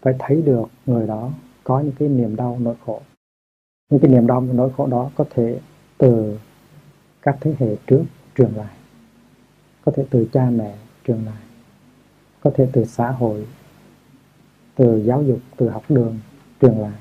[0.00, 1.30] phải thấy được người đó
[1.64, 3.00] có những cái niềm đau, nỗi khổ.
[3.90, 5.60] Những cái niềm đau, nỗi khổ đó có thể
[5.98, 6.38] từ
[7.22, 8.04] các thế hệ trước
[8.36, 8.74] truyền lại.
[9.84, 10.74] Có thể từ cha mẹ
[11.06, 11.42] truyền lại.
[12.40, 13.46] Có thể từ xã hội,
[14.74, 16.18] từ giáo dục, từ học đường
[16.62, 16.92] tương lai.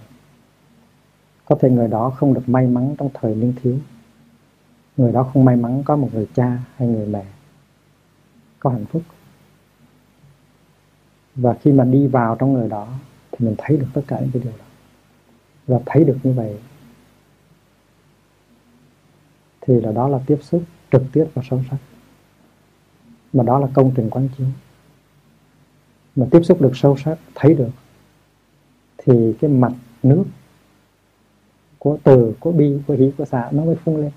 [1.45, 3.77] Có thể người đó không được may mắn trong thời niên thiếu.
[4.97, 7.25] Người đó không may mắn có một người cha hay người mẹ
[8.59, 9.01] có hạnh phúc.
[11.35, 12.87] Và khi mà đi vào trong người đó
[13.31, 14.65] thì mình thấy được tất cả những cái điều đó.
[15.67, 16.59] Và thấy được như vậy
[19.61, 21.77] thì là đó là tiếp xúc trực tiếp và sâu sắc.
[23.33, 24.47] Mà đó là công trình quán chiếu.
[26.15, 27.69] Mà tiếp xúc được sâu sắc, thấy được
[29.03, 29.71] thì cái mặt
[30.03, 30.23] nước
[31.77, 34.11] của từ của bi của hỷ của xả nó mới phun lên.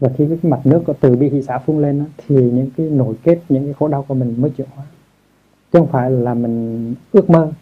[0.00, 2.86] Và khi cái mặt nước của từ bi hỷ xả phun lên thì những cái
[2.86, 4.84] nội kết những cái khổ đau của mình mới chuyển hóa.
[5.72, 7.52] Chứ không phải là mình ước mơ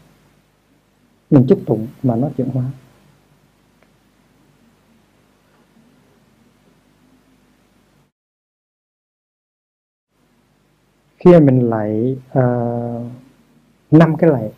[1.30, 2.64] mình chúc tụng mà nó chuyển hóa.
[11.18, 13.02] Khi mình lại uh,
[13.90, 14.52] năm cái lạy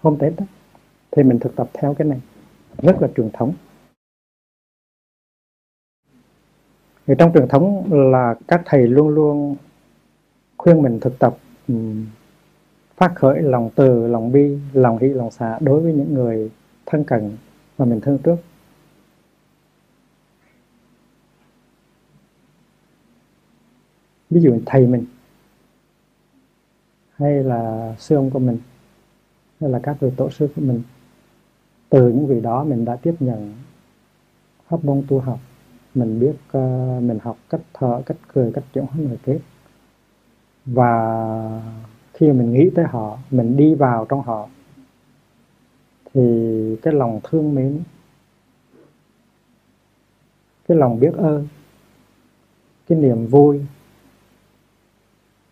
[0.00, 0.44] hôm tết đó,
[1.10, 2.20] thì mình thực tập theo cái này.
[2.78, 3.54] Rất là truyền thống.
[7.06, 9.56] Thì trong truyền thống là các thầy luôn luôn
[10.56, 11.36] khuyên mình thực tập
[12.96, 16.50] phát khởi lòng từ lòng bi lòng hỷ lòng xả đối với những người
[16.86, 17.36] thân cận
[17.78, 18.36] mà mình thương trước.
[24.30, 25.04] Ví dụ thầy mình
[27.12, 28.58] hay là sư ông của mình
[29.60, 30.82] hay là các vị tổ sư của mình
[31.88, 33.54] từ những vị đó mình đã tiếp nhận
[34.68, 35.38] pháp môn tu học.
[35.94, 39.38] Mình biết uh, mình học cách thở cách cười cách chuyển hóa người kết
[40.66, 41.62] và
[42.14, 44.48] khi mình nghĩ tới họ mình đi vào trong họ
[46.14, 47.82] thì cái lòng thương mến
[50.68, 51.48] cái lòng biết ơn
[52.88, 53.64] cái niềm vui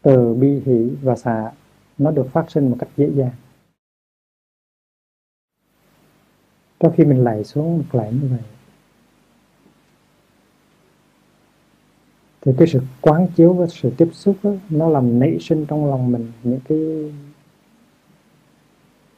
[0.02, 1.52] từ bi hỷ và xả
[1.98, 3.32] nó được phát sinh một cách dễ dàng.
[6.80, 8.40] Trong khi mình lạy xuống một lạy như vậy
[12.40, 15.90] thì cái sự quán chiếu với sự tiếp xúc đó, nó làm nảy sinh trong
[15.90, 17.12] lòng mình những cái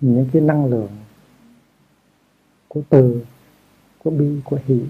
[0.01, 0.91] những cái năng lượng
[2.69, 3.25] của từ
[3.99, 4.81] của bi của hỷ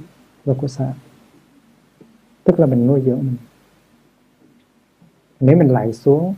[0.45, 0.93] và của xả
[2.45, 3.37] tức là mình nuôi dưỡng mình.
[5.41, 6.35] Nếu mình lại xuống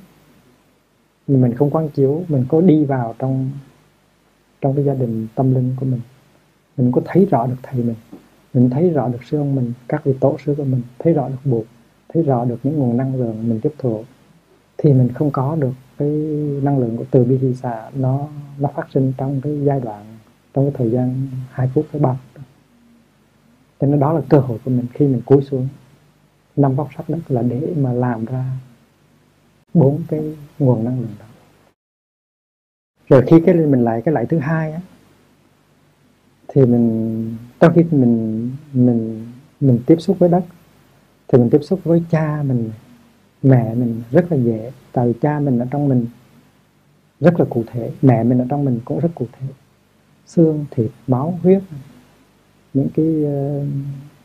[1.26, 3.50] mình không quán chiếu mình có đi vào trong
[4.60, 6.00] trong cái gia đình tâm linh của mình
[6.76, 7.94] mình có thấy rõ được thầy mình.
[8.54, 11.28] Mình thấy rõ được sư ông mình, các vị tổ sư của mình, thấy rõ
[11.28, 11.64] được buộc,
[12.08, 14.04] thấy rõ được những nguồn năng lượng mình tiếp thụ,
[14.78, 16.08] thì mình không có được cái
[16.62, 20.04] năng lượng của từ bi hy xạ nó nó phát sinh trong cái giai đoạn,
[20.54, 22.16] trong cái thời gian 2 phút tới ba
[23.82, 25.68] cho nên đó là cơ hội của mình khi mình cúi xuống.
[26.56, 28.44] Năm vóc sắc đất là để mà làm ra
[29.74, 31.26] bốn cái nguồn năng lượng đó.
[33.08, 34.80] Rồi khi cái mình lại cái lại thứ hai á
[36.54, 39.26] thì mình trong khi mình mình
[39.60, 40.44] mình tiếp xúc với đất
[41.28, 42.70] thì mình tiếp xúc với cha mình
[43.42, 44.72] mẹ mình rất là dễ.
[44.92, 46.06] Tại vì cha mình ở trong mình
[47.20, 49.46] rất là cụ thể mẹ mình ở trong mình cũng rất cụ thể.
[50.26, 51.62] Xương thịt máu huyết
[52.74, 53.66] những cái uh,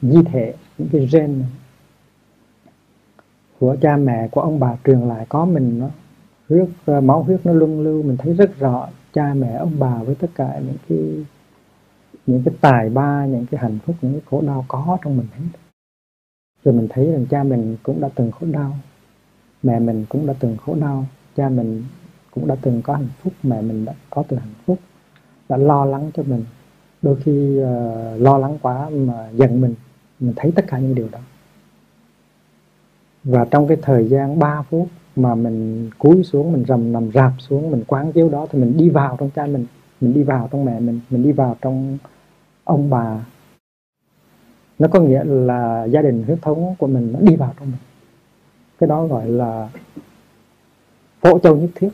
[0.02, 1.44] di thể những cái gen
[3.60, 5.90] của cha mẹ của ông bà truyền lại có mình nó.
[6.50, 10.04] Huyết uh, máu huyết nó luân lưu mình thấy rất rõ cha mẹ ông bà
[10.04, 11.26] với tất cả những cái
[12.28, 15.28] những cái tài ba những cái hạnh phúc những cái khổ đau có trong mình
[15.38, 15.60] hết.
[16.64, 18.78] Rồi mình thấy rằng cha mình cũng đã từng khổ đau
[19.64, 21.06] mẹ mình cũng đã từng khổ đau
[21.36, 21.84] cha mình
[22.32, 24.80] cũng đã từng có hạnh phúc mẹ mình đã có từng hạnh phúc
[25.50, 26.46] đã lo lắng cho mình.
[27.02, 29.76] Đôi khi uh, lo lắng quá mà giận mình
[30.20, 31.20] mình thấy tất cả những điều đó.
[33.24, 37.32] Và trong cái thời gian 3 phút mà mình cúi xuống mình rầm nằm rạp
[37.40, 39.66] xuống mình quán chiếu đó thì mình đi vào trong cha mình
[40.02, 41.98] mình đi vào trong mẹ mình mình đi vào trong
[42.68, 43.26] ông bà.
[44.80, 47.80] Nó có nghĩa là gia đình huyết thống của mình nó đi vào trong mình.
[48.80, 49.70] Cái đó gọi là
[51.22, 51.90] phổ châu nhất thiết.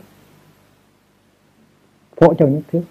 [2.16, 2.82] Phổ châu nhất thiết.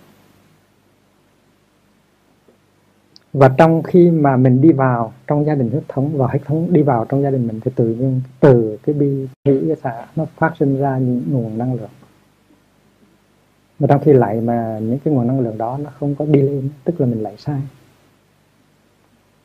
[3.33, 6.73] Và trong khi mà mình đi vào trong gia đình huyết thống và huyết thống
[6.73, 10.07] đi vào trong gia đình mình thì tự nhiên từ cái bi hỷ cái xả
[10.17, 11.91] nó phát sinh ra những nguồn năng lượng
[13.83, 16.43] mà trong khi lại mà những cái nguồn năng lượng đó nó không có đi
[16.43, 17.61] lên, tức là mình lại sai.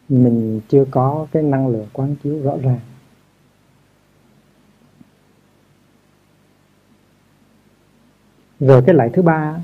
[0.09, 2.79] Mình chưa có cái năng lượng quán chiếu rõ ràng.
[8.59, 9.59] Rồi cái lại thứ ba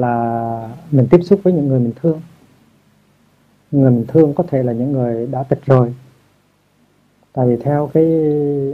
[0.00, 2.20] là mình tiếp xúc với những người mình thương.
[3.70, 5.94] Người mình thương có thể là những người đã tịch rồi.
[7.32, 8.04] Tại vì theo cái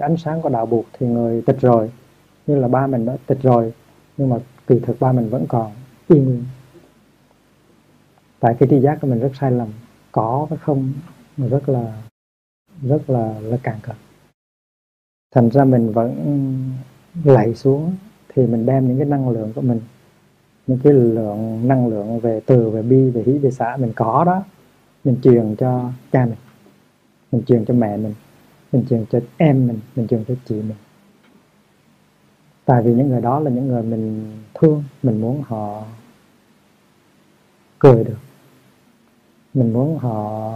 [0.01, 1.91] ánh sáng của đạo buộc thì người tịch rồi,
[2.47, 3.73] như là ba mình đã tịch rồi,
[4.17, 4.37] nhưng mà
[4.67, 5.73] vì thực ba mình vẫn còn
[6.09, 6.45] y nguyên.
[8.41, 9.69] Tại cái tri giác của mình rất sai lầm,
[10.13, 10.93] có với không
[11.37, 12.03] mình rất là
[12.83, 13.97] rất là là càng cực
[15.35, 16.15] thành ra mình vẫn
[17.25, 17.97] lạy xuống
[18.29, 19.81] thì mình đem những cái năng lượng của mình,
[20.67, 24.25] những cái lượng năng lượng về từ, về bi, về hỷ về xã mình có
[24.25, 24.45] đó,
[25.05, 26.37] mình truyền cho cha mình
[27.33, 28.15] mình truyền cho mẹ mình
[28.73, 30.77] mình truyền cho em mình mình truyền cho chị mình
[32.65, 35.85] tại vì những người đó là những người mình thương mình muốn họ
[37.79, 38.19] cười được.
[39.55, 40.51] Mình muốn họ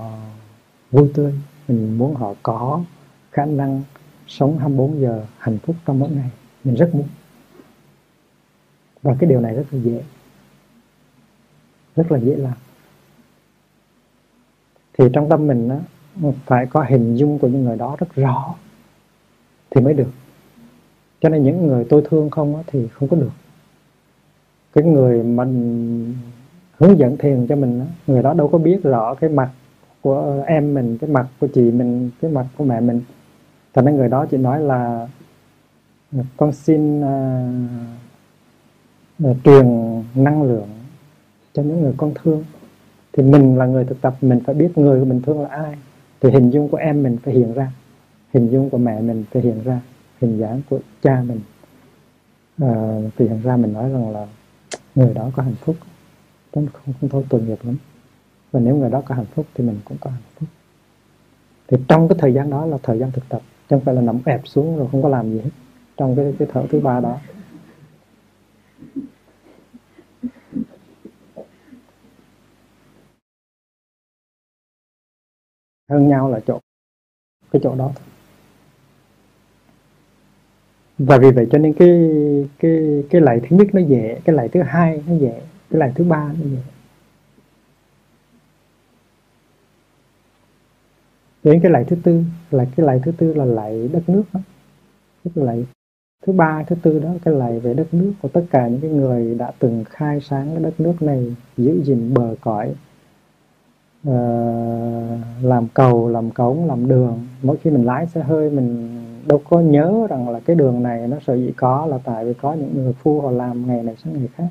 [0.90, 1.34] vui tươi
[1.68, 2.80] mình muốn họ có
[3.32, 3.82] khả năng
[4.26, 6.30] sống 24 giờ hạnh phúc trong mỗi ngày.
[6.64, 7.08] Mình rất muốn.
[9.02, 10.04] Và cái điều này rất là dễ.
[11.96, 12.54] Rất là dễ làm.
[14.98, 15.78] Thì trong tâm mình á,
[16.46, 18.54] phải có hình dung của những người đó rất rõ
[19.70, 20.10] thì mới được
[21.26, 23.30] cho nên những người tôi thương không thì không có được.
[24.74, 26.14] Cái người mình
[26.78, 29.50] hướng dẫn thiền cho mình người đó đâu có biết rõ cái mặt
[30.00, 33.00] của em mình cái mặt của chị mình cái mặt của mẹ mình.
[33.74, 35.08] Thành ra người đó chỉ nói là
[36.36, 37.00] con xin
[39.24, 40.68] uh, truyền năng lượng
[41.52, 42.44] cho những người con thương.
[43.12, 45.74] Thì mình là người thực tập mình phải biết người mình thương là ai.
[46.20, 47.72] Thì hình dung của em mình phải hiện ra
[48.34, 49.80] hình dung của mẹ mình phải hiện ra
[50.20, 51.40] hình dáng của cha mình.
[52.58, 54.26] À, thì hiện ra mình nói rằng là
[54.94, 55.76] người đó có hạnh phúc.
[56.52, 57.76] Cũng không không thôi tội nghiệp lắm.
[58.52, 60.48] Và nếu người đó có hạnh phúc thì mình cũng có hạnh phúc.
[61.68, 64.00] Thì trong cái thời gian đó là thời gian thực tập chứ không phải là
[64.00, 65.50] nằm ẹp xuống rồi không có làm gì hết
[65.96, 67.18] trong cái cái thở thứ ba đó.
[75.90, 76.60] Hơn nhau là chỗ
[77.50, 78.15] cái chỗ đó thôi
[80.98, 82.10] và vì vậy cho nên cái
[82.58, 85.40] cái cái lại thứ nhất nó dễ cái lại thứ hai nó dễ
[85.70, 86.58] cái lại thứ ba nó dễ.
[91.44, 94.40] Đến cái lại thứ tư là cái lại thứ tư là lại đất nước đó.
[95.24, 95.66] Cái lại
[96.26, 98.90] thứ ba thứ tư đó cái lại về đất nước của tất cả những cái
[98.90, 102.74] người đã từng khai sáng cái đất nước này giữ gìn bờ cõi
[104.08, 104.14] uh,
[105.42, 107.26] làm cầu làm cống làm đường.
[107.42, 111.08] Mỗi khi mình lái xe hơi mình đâu có nhớ rằng là cái đường này
[111.08, 113.96] nó sở dĩ có là tại vì có những người phu họ làm ngày này
[114.04, 114.48] sang ngày khác.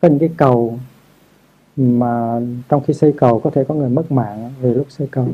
[0.00, 0.78] Có những cái cầu
[1.76, 5.28] mà trong khi xây cầu có thể có người mất mạng vì lúc xây cầu.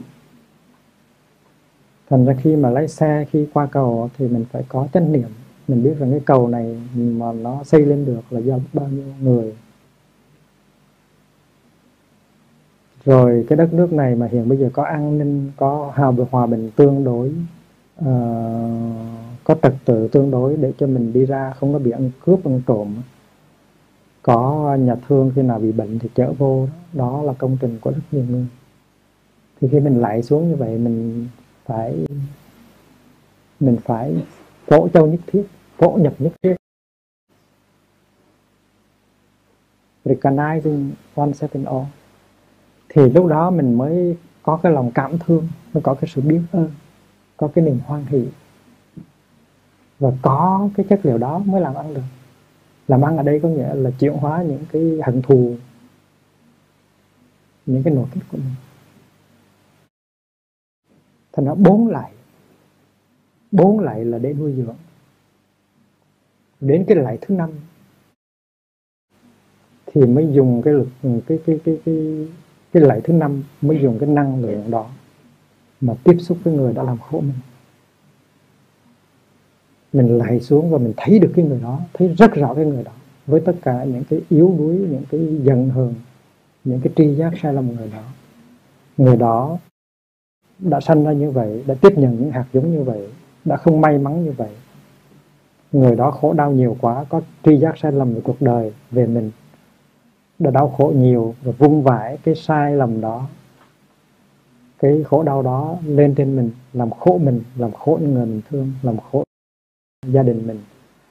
[2.11, 5.28] Thành ra khi mà lái xe, khi qua cầu thì mình phải có chánh niệm.
[5.68, 9.05] Mình biết rằng cái cầu này mà nó xây lên được là do bao nhiêu
[9.20, 9.55] người.
[13.05, 16.46] Rồi cái đất nước này mà hiện bây giờ có an ninh, có hào hòa
[16.46, 17.33] bình tương đối
[18.05, 18.07] uh,
[19.45, 22.45] có trật tự tương đối để cho mình đi ra không có bị ăn cướp
[22.45, 22.95] ăn trộm.
[24.22, 27.79] Có nhà thương khi nào bị bệnh thì chở vô đó, đó là công trình
[27.81, 28.47] của rất nhiều người.
[29.61, 31.29] Thì khi mình lại xuống như vậy mình
[31.64, 32.07] phải
[33.61, 34.25] mình phải
[34.67, 35.43] phổ châu nhất thiết
[35.79, 36.57] phổ nhập nhất thiết.
[40.05, 41.85] Recognizing oneself in all.
[42.89, 46.41] Thì lúc đó mình mới có cái lòng cảm thương mới có cái sự biết
[46.53, 46.71] ơn
[47.41, 48.29] có cái niềm hoan hỷ.
[49.99, 52.03] Và có cái chất liệu đó mới làm ăn được.
[52.88, 55.57] Làm ăn ở đây có nghĩa là chuyển hóa những cái hận thù,
[57.67, 58.54] những cái nội kết của mình.
[61.33, 62.12] Thành ra bốn lại
[63.50, 64.76] bốn lại là để nuôi dưỡng.
[66.61, 67.50] Đến cái lại thứ năm
[69.87, 72.29] thì mới dùng cái lực, cái cái cái cái
[72.72, 74.91] cái lại thứ năm mới dùng cái năng lượng đó
[75.81, 77.39] mà tiếp xúc với người đã làm khổ mình.
[79.93, 82.83] Mình lại xuống và mình thấy được cái người đó, thấy rất rõ cái người
[82.83, 82.93] đó.
[83.27, 85.95] Với tất cả những cái yếu đuối, những cái giận hờn,
[86.65, 88.03] những cái tri giác sai lầm người đó.
[88.97, 89.59] Người đó
[90.59, 93.09] đã sanh ra như vậy, đã tiếp nhận những hạt giống như vậy,
[93.45, 94.51] đã không may mắn như vậy.
[95.73, 99.07] Người đó khổ đau nhiều quá, có tri giác sai lầm về cuộc đời, về
[99.07, 99.31] mình,
[100.39, 103.29] đã đau khổ nhiều và vung vãi cái sai lầm đó
[104.81, 108.41] cái khổ đau đó lên trên mình làm khổ mình làm khổ những người mình
[108.51, 109.25] thương làm khổ
[110.07, 110.59] gia đình mình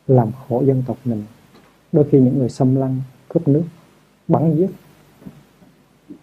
[0.08, 1.24] làm khổ dân tộc mình.
[1.92, 3.64] Đôi khi những người xâm lăng cướp nước
[4.28, 4.70] bắn giết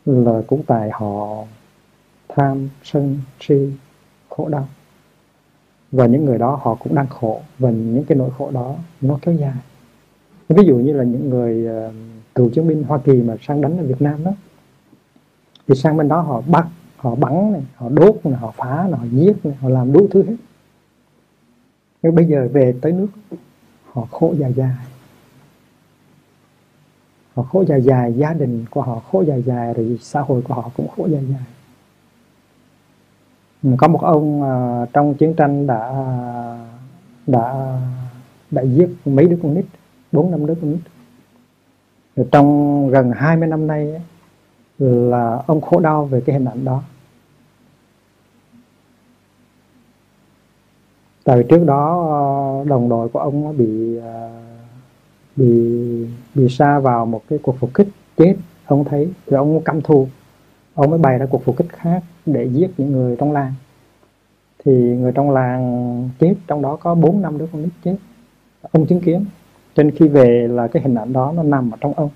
[0.06, 1.44] là cũng tại họ
[2.28, 3.72] tham sân si
[4.28, 4.68] khổ đau.
[5.92, 9.18] Và những người đó họ cũng đang khổ và những cái nỗi khổ đó nó
[9.22, 9.54] kéo dài.
[10.48, 11.94] Ví dụ như là những người uh,
[12.34, 14.32] cựu chiến binh Hoa Kỳ mà sang đánh ở Việt Nam đó
[15.68, 16.66] thì sang bên đó họ bắt
[17.06, 20.08] họ bắn này, họ đốt này, họ phá này, họ giết này, họ làm đủ
[20.10, 20.36] thứ hết.
[22.02, 23.08] Nhưng bây giờ về tới nước
[23.92, 24.76] họ khổ dài dài.
[27.34, 30.54] Họ khổ dài dài gia đình của họ khổ dài dài rồi xã hội của
[30.54, 31.46] họ cũng khổ dài dài.
[33.76, 36.04] Có một ông uh, trong chiến tranh đã
[37.26, 37.78] đã
[38.50, 39.64] đã giết mấy đứa con nít
[40.12, 40.80] bốn năm đứa con nít.
[42.16, 44.00] Rồi trong gần 20 năm nay
[44.78, 46.82] là ông khổ đau về cái hình ảnh đó.
[51.26, 54.30] Tại vì trước đó ờ, đồng đội của ông bị ờ,
[55.36, 55.50] bị
[56.34, 58.34] bị sa vào một cái cuộc phục kích chết
[58.66, 59.12] ông thấy.
[59.26, 60.08] Rồi ông căm thù.
[60.74, 63.54] Ông mới bày ra cuộc phục kích khác để giết những người trong làng.
[64.64, 67.96] Thì người trong làng chết trong đó có bốn năm đứa con nít chết.
[68.72, 69.24] Ông chứng kiến.
[69.74, 72.10] Trên khi về là cái hình ảnh đó nó nằm ở trong ông.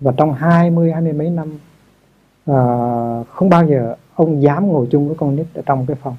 [0.00, 1.48] Và trong hai mươi hai mươi mấy năm
[2.46, 2.60] à,
[3.30, 6.16] không bao giờ ông dám ngồi chung với con nít ở trong cái phòng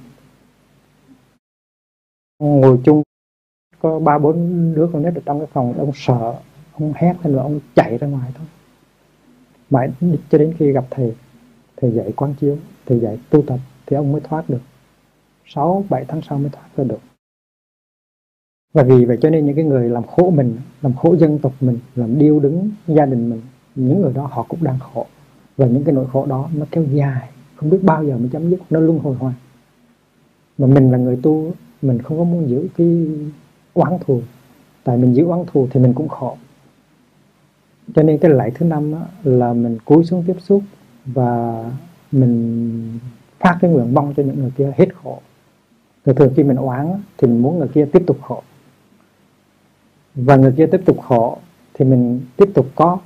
[2.42, 3.04] ngồi chung
[3.80, 6.34] có ba bốn đứa con nít ở trong cái phòng ông sợ
[6.74, 8.48] ông hét lên là ông chạy ra ngoài thôi.
[9.70, 9.90] Mãi
[10.30, 11.16] cho đến khi gặp thầy
[11.78, 14.62] thầy dạy quán chiếu thầy dạy tu tập thì ông mới thoát được.
[15.46, 17.00] 6, 7 tháng sau mới thoát ra được.
[18.74, 21.54] Và vì vậy cho nên những cái người làm khổ mình làm khổ dân tộc
[21.62, 23.42] mình làm điêu đứng gia đình mình
[23.76, 25.06] những người đó họ cũng đang khổ.
[25.58, 28.50] Và những cái nỗi khổ đó nó kéo dài không biết bao giờ mới chấm
[28.50, 29.36] dứt nó luân hồi hoài.
[30.58, 33.08] Mà mình là người tu mình không có muốn giữ cái
[33.74, 34.22] oán thù.
[34.84, 36.38] Tại mình giữ oán thù thì mình cũng khổ.
[37.96, 38.94] Cho nên cái lạy thứ năm
[39.24, 40.64] là mình cúi xuống tiếp xúc
[41.06, 41.64] và
[42.12, 43.00] mình
[43.40, 45.20] phát cái nguyện mong cho những người kia hết khổ.
[46.06, 48.44] Thường thường khi mình oán thì mình muốn người kia tiếp tục khổ.
[50.16, 51.38] Và người kia tiếp tục khổ
[51.74, 53.00] thì mình tiếp tục có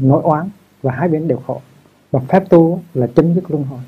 [0.00, 0.50] nỗi oán
[0.82, 1.60] và hai bên đều khổ.
[2.10, 3.80] Và phép tu là chấm dứt luân hồi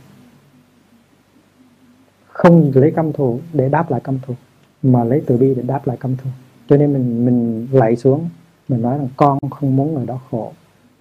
[2.35, 4.35] không lấy căm thù để đáp lại căm thù
[4.83, 6.31] mà lấy từ bi để đáp lại căm thù.
[6.69, 8.29] Cho nên mình mình lạy xuống
[8.69, 10.53] mình nói rằng con không muốn người đó khổ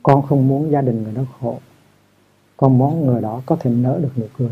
[0.03, 1.59] con không muốn gia đình người đó khổ
[2.57, 4.51] con muốn người đó có thể nở được nụ cười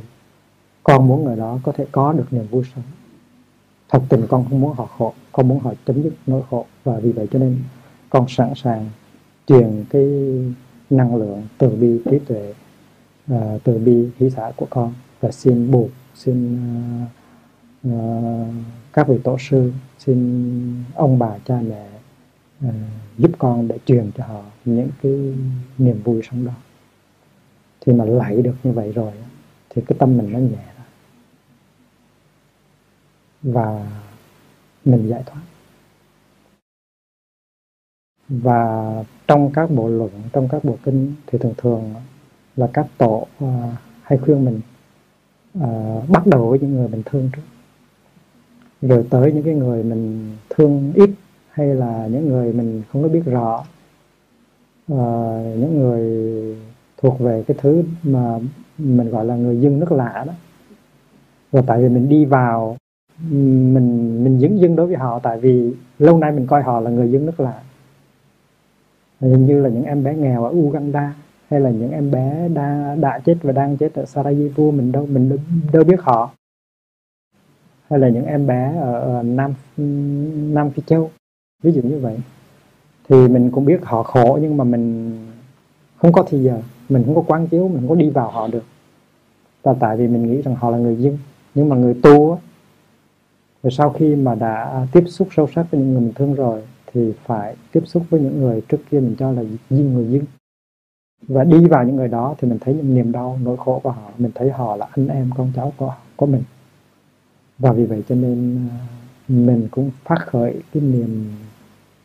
[0.83, 2.83] con muốn người đó có thể có được niềm vui sống.
[3.89, 6.65] Thật tình con không muốn họ khổ con muốn họ chấm dứt nỗi khổ.
[6.83, 7.57] Và vì vậy cho nên
[8.09, 8.89] con sẵn sàng
[9.47, 10.03] truyền cái
[10.89, 12.53] năng lượng từ bi trí tuệ
[13.33, 15.89] uh, từ bi hỷ xã của con và xin buộc
[16.23, 16.59] xin
[17.03, 17.09] uh,
[17.87, 18.47] uh,
[18.93, 21.87] các vị tổ sư xin ông bà cha mẹ
[22.67, 22.73] uh,
[23.17, 25.11] giúp con để truyền cho họ những cái
[25.77, 26.51] niềm vui sống đó.
[27.81, 29.11] Thì mà lạy được như vậy rồi
[29.69, 30.85] thì cái tâm mình nó nhẹ ra.
[33.41, 33.87] Và
[34.85, 35.41] mình giải thoát.
[38.29, 38.93] Và
[39.27, 41.93] trong các bộ luận trong các bộ kinh thì thường thường
[42.55, 43.49] là các tổ uh,
[44.01, 44.61] hay khuyên mình
[45.59, 47.41] uh, bắt đầu với những người mình thương trước.
[48.81, 51.09] Rồi tới những cái người mình thương ít
[51.49, 53.63] hay là những người mình không có biết rõ.
[54.93, 56.03] Uh, những người
[56.97, 58.39] thuộc về cái thứ mà
[58.77, 60.33] mình gọi là người dân nước lạ đó.
[61.51, 62.77] Và tại vì mình đi vào
[63.29, 66.89] mình mình dứng dưng đối với họ tại vì lâu nay mình coi họ là
[66.89, 67.61] người dân nước lạ.
[69.19, 71.13] Hình như là những em bé nghèo ở Uganda
[71.51, 75.05] hay là những em bé đang đã chết và đang chết ở Sarajevo mình đâu
[75.05, 75.39] mình đâu,
[75.73, 76.31] đâu biết họ?
[77.89, 79.53] Hay là những em bé ở, ở Nam
[80.53, 81.11] Nam Phi Châu?
[81.63, 82.17] Ví dụ như vậy.
[83.09, 85.17] Thì mình cũng biết họ khổ nhưng mà mình
[85.97, 86.61] không có thì giờ.
[86.89, 88.63] Mình không có quán chiếu mình không có đi vào họ được.
[89.63, 91.17] Và tại vì mình nghĩ rằng họ là người dân.
[91.55, 92.37] Nhưng mà người tu á,
[93.63, 96.61] rồi sau khi mà đã tiếp xúc sâu sắc với những người mình thương rồi
[96.93, 100.25] thì phải tiếp xúc với những người trước kia mình cho là duyên người dân
[101.27, 103.91] và đi vào những người đó thì mình thấy những niềm đau, nỗi khổ của
[103.91, 104.11] họ.
[104.17, 106.43] Mình thấy họ là anh em con cháu của của mình.
[107.59, 108.77] Và vì vậy cho nên à,
[109.27, 111.31] mình cũng phát khởi cái niềm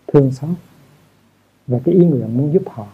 [0.06, 0.50] thương xót
[1.66, 2.86] và cái ý nguyện muốn giúp họ.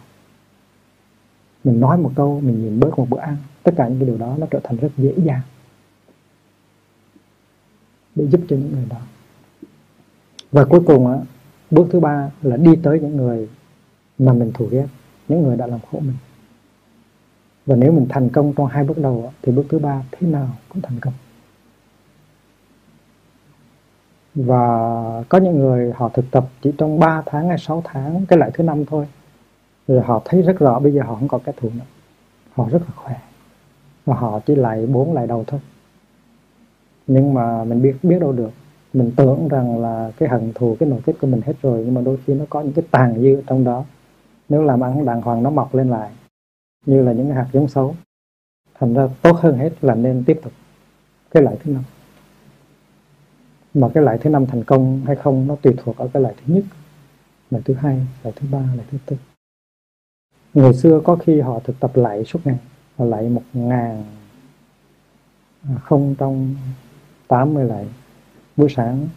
[1.63, 3.37] Mình nói một câu, mình nhìn bớt một bữa ăn.
[3.63, 5.41] Tất cả những cái điều đó nó trở thành rất dễ dàng
[8.15, 8.97] để giúp cho những người đó.
[10.51, 11.17] Và cuối cùng á,
[11.71, 13.49] bước thứ ba là đi tới những người
[14.19, 14.87] mà mình thù ghét
[15.27, 16.15] những người đã làm khổ mình.
[17.65, 20.47] Và nếu mình thành công trong hai bước đầu, thì bước thứ ba thế nào
[20.69, 21.13] cũng thành công.
[24.35, 28.39] Và có những người họ thực tập chỉ trong 3 tháng hay 6 tháng, cái
[28.39, 29.07] lại thứ năm thôi.
[29.87, 31.85] Rồi họ thấy rất rõ, bây giờ họ không còn cái thù nữa.
[32.53, 33.21] Họ rất là khỏe.
[34.05, 35.59] Và họ chỉ lại bốn lại đầu thôi.
[37.07, 38.51] Nhưng mà mình biết biết đâu được.
[38.93, 41.93] Mình tưởng rằng là cái hận thù, cái nội kết của mình hết rồi, nhưng
[41.93, 43.85] mà đôi khi nó có những cái tàn dư trong đó
[44.53, 46.11] nếu làm ăn, đàng hoàng, nó mọc lên lại,
[46.85, 47.95] như là những hạt giống xấu.
[48.79, 50.53] Thành ra tốt hơn hết là nên tiếp tục
[51.31, 51.83] cái lại thứ năm.
[53.73, 56.33] Mà cái lại thứ năm thành công hay không, nó tùy thuộc ở cái lại
[56.37, 56.63] thứ nhất
[57.51, 59.17] lại thứ hai lại thứ ba lại thứ tư.
[60.53, 62.57] Người xưa có khi họ thực tập lại suốt ngày,
[62.97, 64.03] họ lại một ngàn
[65.63, 66.55] à, không trong
[67.27, 67.87] 80 lại
[68.57, 69.07] buổi sáng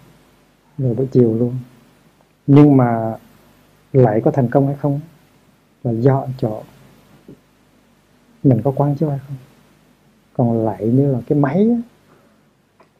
[0.78, 1.54] rồi buổi chiều luôn.
[2.46, 3.18] Nhưng mà
[3.92, 5.00] lại có thành công hay không?
[5.86, 6.62] Là dọn chỗ
[8.42, 9.36] mình có quan chiếu hay không.
[10.34, 11.76] Còn lại như là cái máy á,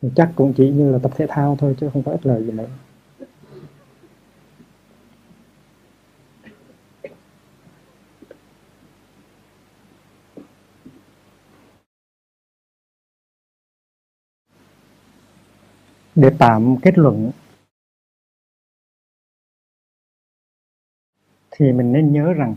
[0.02, 2.44] thì chắc cũng chỉ như là tập thể thao thôi chứ không có ích lợi
[2.44, 2.68] gì nữa.
[16.14, 17.30] Để tạm kết luận
[21.58, 22.54] thì mình nên nhớ rằng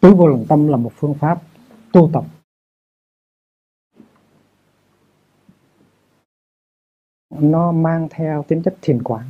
[0.00, 1.42] tứ vô lượng tâm là một phương pháp
[1.92, 2.24] tu tập.
[7.30, 9.24] Nó mang theo tính chất thiền quán.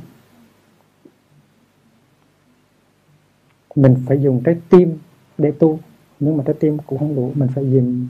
[3.75, 4.99] Mình phải dùng trái tim
[5.37, 5.79] để tu.
[6.19, 8.07] Nhưng mà trái tim cũng không đủ, mình phải dùng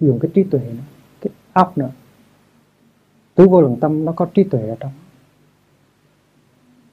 [0.00, 0.84] dùng cái trí tuệ nữa,
[1.20, 1.90] cái óc nữa.
[3.34, 4.92] Tứ vô lượng tâm nó có trí tuệ ở trong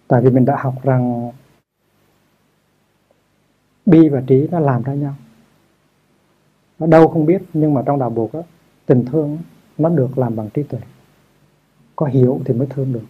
[0.10, 1.32] tại vì mình đã học rằng
[3.86, 5.16] bi và trí nó làm ra nhau.
[6.80, 8.40] Nó đâu không biết nhưng mà trong đạo buộc á,
[8.86, 9.38] tình thương
[9.78, 10.80] nó được làm bằng trí tuệ.
[11.96, 13.04] Có hiểu thì mới thương được.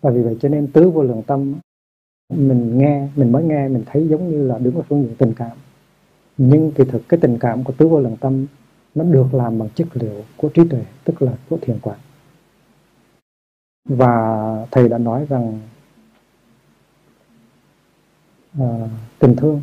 [0.00, 1.54] Và vì vậy cho nên tứ vô lượng tâm
[2.34, 5.34] mình nghe mình mới nghe mình thấy giống như là đứng ở phương diện tình
[5.36, 5.56] cảm.
[6.36, 8.46] Nhưng kỳ thực cái tình cảm của tứ vô lượng tâm
[8.94, 11.98] nó được làm bằng chất liệu của trí tuệ tức là của thiền quán.
[13.88, 15.60] Và thầy đã nói rằng
[18.60, 19.62] uh, tình thương.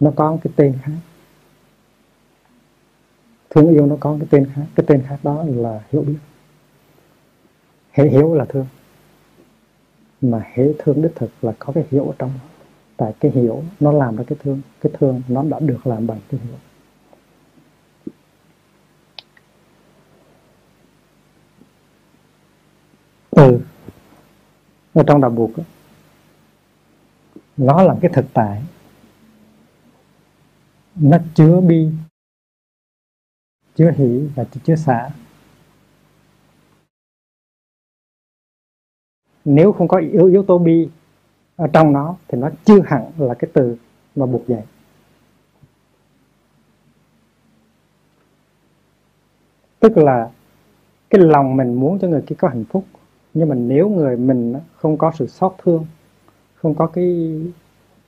[0.00, 0.92] Nó có cái tên khác.
[3.50, 4.66] Thương yêu nó có cái tên khác.
[4.74, 6.18] Cái tên khác đó là hiểu biết.
[7.92, 8.66] Hễ hiểu là thương.
[10.20, 12.48] Mà hiểu thương đích thực là có cái hiểu ở trong đó.
[12.96, 14.60] Tại cái hiểu nó làm ra cái thương.
[14.80, 16.56] Cái thương nó đã được làm bằng cái hiểu.
[23.30, 23.60] Từ
[24.94, 25.50] ở trong đạo buộc
[27.58, 28.62] nó là cái thực tại.
[30.94, 31.90] Nó chứa bi,
[33.74, 35.10] chứa hỷ và chứa xả.
[39.44, 40.88] Nếu không có yếu yếu tố bi
[41.56, 43.76] ở trong nó, thì nó chưa hẳn là cái từ
[44.16, 44.64] mà buộc dạy
[49.80, 50.30] tức là
[51.10, 52.84] cái lòng mình muốn cho người kia có hạnh phúc,
[53.34, 55.86] nhưng mà nếu người mình không có sự xót thương
[56.62, 57.04] không có cái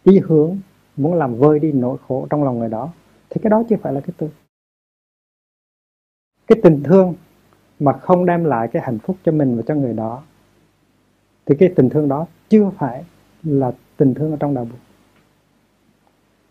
[0.05, 0.59] ý hướng
[0.97, 2.93] muốn làm vơi đi nỗi khổ trong lòng người đó,
[3.31, 4.29] thì cái đó chưa phải là cái từ.
[6.47, 7.15] Cái tình thương
[7.79, 10.23] mà không đem lại cái hạnh phúc cho mình và cho người đó,
[11.47, 13.05] thì cái tình thương đó chưa phải
[13.43, 14.79] là tình thương ở trong đạo Phật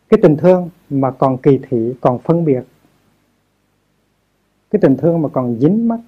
[0.10, 2.64] cái tình thương mà còn kỳ thị, còn phân biệt,
[4.70, 6.00] cái tình thương mà còn dính mắc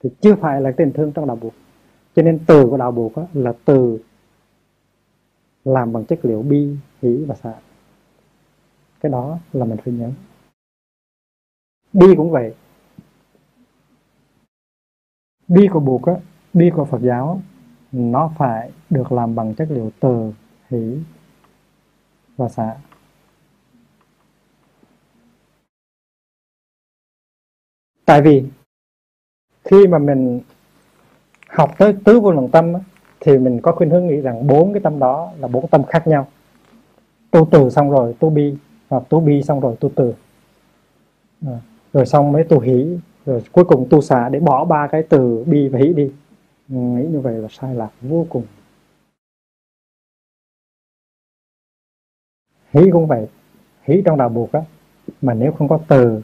[0.00, 1.48] thì chưa phải là tình thương trong đạo Phật
[2.14, 3.98] cho nên từ của đạo buộc là từ
[5.64, 7.54] làm bằng chất liệu bi, hỷ và xả
[9.00, 10.10] cái đó là mình phải nhớ.
[11.92, 12.54] Bi cũng vậy.
[15.48, 16.14] Bi của buộc á,
[16.52, 17.42] bi của phật giáo
[17.92, 20.32] nó phải được làm bằng chất liệu từ,
[20.70, 20.98] hỷ
[22.36, 22.76] và xả
[28.04, 28.44] tại vì
[29.64, 30.40] khi mà mình
[31.54, 32.72] học tới tứ vô lượng tâm
[33.20, 36.06] thì mình có khuynh hướng nghĩ rằng bốn cái tâm đó là bốn tâm khác
[36.06, 36.26] nhau.
[37.30, 38.56] Tu từ xong rồi tu bi
[38.88, 40.14] hoặc tu bi xong rồi tu từ.
[41.46, 41.60] À,
[41.92, 45.44] rồi xong mới tu hỷ rồi cuối cùng tu xả để bỏ ba cái từ
[45.46, 46.12] bi và hỷ đi.
[46.68, 48.44] Nghĩ như vậy là sai lạc vô cùng.
[52.72, 53.26] Hỷ cũng vậy.
[53.82, 54.60] Hỷ trong đạo buộc á
[55.22, 56.20] mà nếu không có từ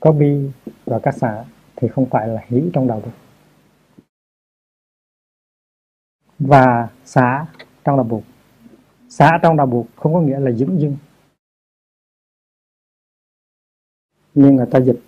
[0.00, 0.50] có bi
[0.84, 1.44] và các xả
[1.76, 3.12] thì không phải là hỷ trong đạo buộc
[6.40, 7.46] và xả
[7.84, 8.22] trong đạo buộc
[9.08, 10.96] xả trong đạo buộc không có nghĩa là dưỡng dưng
[14.34, 15.00] nhưng người ta dịch.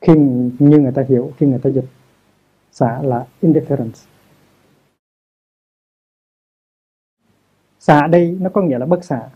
[0.00, 0.12] Khi
[0.58, 1.84] như người ta hiểu, khi người ta dịch
[2.70, 4.06] xả là indifference.
[7.78, 9.30] Xả đây nó có nghĩa là bất xả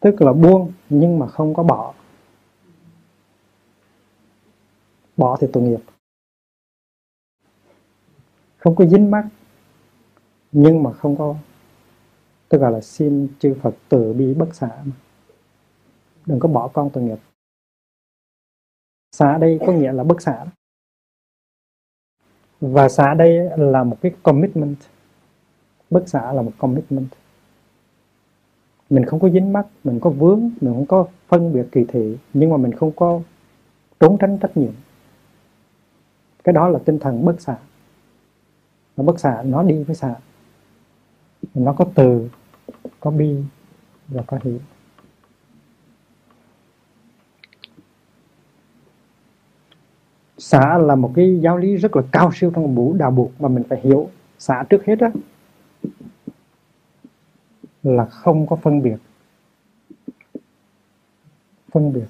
[0.00, 1.94] tức là buông nhưng mà không có bỏ.
[5.16, 5.80] Bỏ thì tội nghiệp
[8.60, 9.26] không có dính mắc,
[10.52, 11.36] nhưng mà không có
[12.48, 14.92] tức là xin chư Phật từ bi bất xả mà.
[16.26, 17.18] đừng có bỏ con tội nghiệp.
[19.12, 20.46] Xả đây có nghĩa là bất xả.
[22.60, 24.76] Và xả đây là một cái commitment.
[25.90, 27.08] Bất xả là một commitment.
[28.90, 32.16] Mình không có dính mắc, mình có vướng, mình không có phân biệt kỳ thị,
[32.34, 33.20] nhưng mà mình không có
[34.00, 34.72] trốn tránh trách nhiệm.
[36.44, 37.56] Cái đó là tinh thần bất xả
[39.00, 40.14] nó bất xả nó đi với xả
[41.54, 42.28] nó có từ,
[43.00, 43.36] có bi
[44.08, 44.60] và có hiểu
[50.38, 53.48] xả là một cái giáo lý rất là cao siêu trong bộ đạo buộc mà
[53.48, 54.10] mình phải hiểu.
[54.38, 55.10] Xả trước hết á,
[57.82, 58.96] là không có phân biệt.
[61.72, 62.06] Phân biệt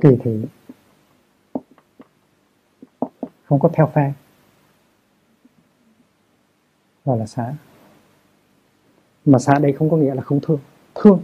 [0.00, 0.44] kỳ thị
[3.52, 4.12] không có theo phe
[7.04, 7.54] gọi là xã
[9.24, 10.58] mà xã đây không có nghĩa là không thương.
[10.94, 11.22] Thương.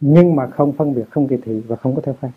[0.00, 2.30] Nhưng mà không phân biệt, không kỳ thị và không có theo phe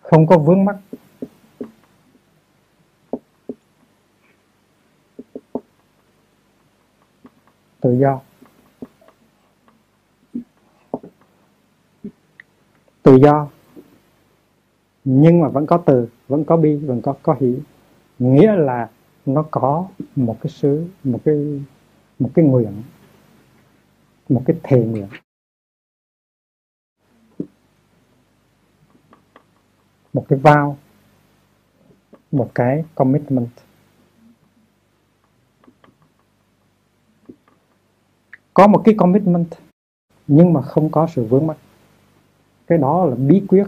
[0.00, 0.76] không có vướng mắc.
[7.80, 8.20] Tự do.
[13.04, 13.48] Tự do.
[15.04, 17.58] Nhưng mà vẫn có từ, vẫn có bi, vẫn có có hỷ.
[18.18, 18.90] Nghĩa là
[19.26, 21.62] nó có một cái sứ một cái
[22.18, 22.82] một cái nguyện,
[24.28, 25.08] một cái thề nguyện.
[30.12, 30.74] Một cái vow,
[32.32, 33.48] một cái commitment.
[38.54, 39.48] Có một cái commitment,
[40.26, 41.56] nhưng mà không có sự vướng mắc
[42.66, 43.66] cái đó là bí quyết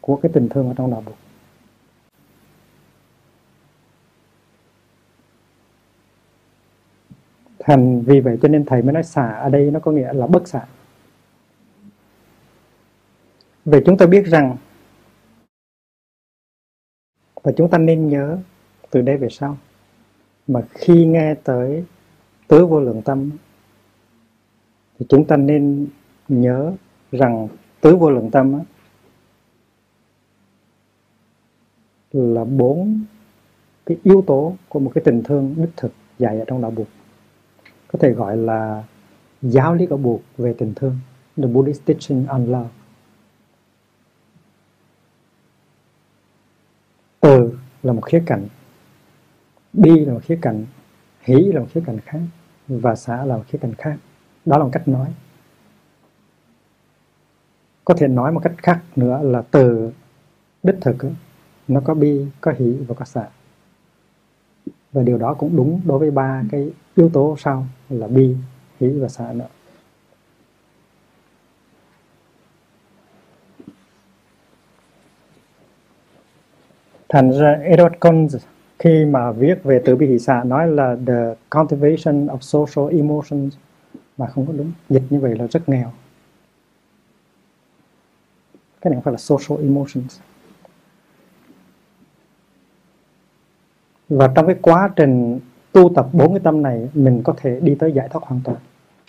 [0.00, 1.14] của cái tình thương ở trong đạo Phật
[7.58, 10.26] thành vì vậy cho nên thầy mới nói xả ở đây nó có nghĩa là
[10.26, 10.66] bất xả.
[13.64, 14.56] Vậy chúng ta biết rằng
[17.42, 18.38] và chúng ta nên nhớ
[18.90, 19.58] từ đây về sau
[20.46, 21.84] mà khi nghe tới
[22.48, 23.30] tứ vô lượng tâm
[24.98, 25.88] thì chúng ta nên
[26.28, 26.72] nhớ
[27.12, 27.48] rằng
[27.86, 28.60] tứ vô lượng tâm
[32.12, 33.04] là bốn
[33.86, 36.84] cái yếu tố của một cái tình thương đích thực dạy ở trong đạo Phật
[37.88, 38.84] có thể gọi là
[39.42, 40.98] giáo lý của Buộc về tình thương,
[41.36, 42.68] The Buddhist Teaching on Love.
[47.20, 48.48] Từ là một khía cạnh,
[49.72, 50.66] bi là một khía cạnh,
[51.20, 52.20] hỷ là một khía cạnh khác,
[52.68, 53.96] và xã là một khía cạnh khác.
[54.44, 55.14] Đó là một cách nói
[57.86, 59.92] có thể nói một cách khác nữa là từ
[60.62, 60.96] đích thực
[61.68, 63.26] nó có bi, có hỷ và có sợ
[64.92, 68.36] và điều đó cũng đúng đối với ba cái yếu tố sau là bi,
[68.80, 69.46] hỷ và sợ nữa.
[77.08, 78.38] Thành ra Edward Conz
[78.78, 83.56] khi mà viết về từ bi, hỷ, xạ, nói là the cultivation of social emotions
[84.18, 85.92] mà không có đúng, dịch như vậy là rất nghèo
[88.86, 90.20] cái này gọi phải là social emotions.
[94.08, 95.40] Và trong cái quá trình
[95.72, 98.58] tu tập bốn cái tâm này mình có thể đi tới giải thoát hoàn toàn.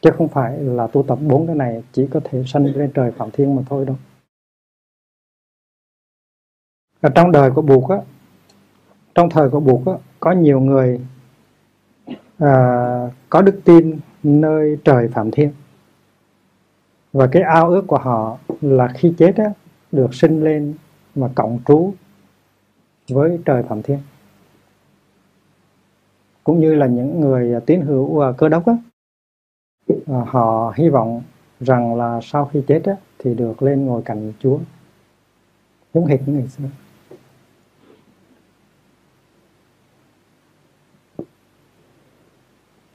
[0.01, 3.11] Chứ không phải là tu tập bốn cái này chỉ có thể sanh lên trời
[3.11, 3.95] phạm thiên mà thôi đâu.
[7.01, 7.97] Ở trong đời của Bụt á
[9.15, 11.01] trong thời của Bụt á có nhiều người
[12.37, 12.53] à,
[13.29, 15.51] có đức tin nơi trời phạm thiên.
[17.13, 19.53] Và cái ao ước của họ là khi chết á
[19.91, 20.73] được sinh lên
[21.15, 21.93] và cộng trú
[23.09, 23.99] với trời phạm thiên.
[26.43, 28.73] Cũng như là những người à, tín hữu à, cơ đốc á,
[30.07, 31.21] à, họ hy vọng
[31.59, 34.59] rằng là sau khi chết á, thì được lên ngồi cạnh Chúa
[35.93, 36.63] giống hệt những ngày xưa.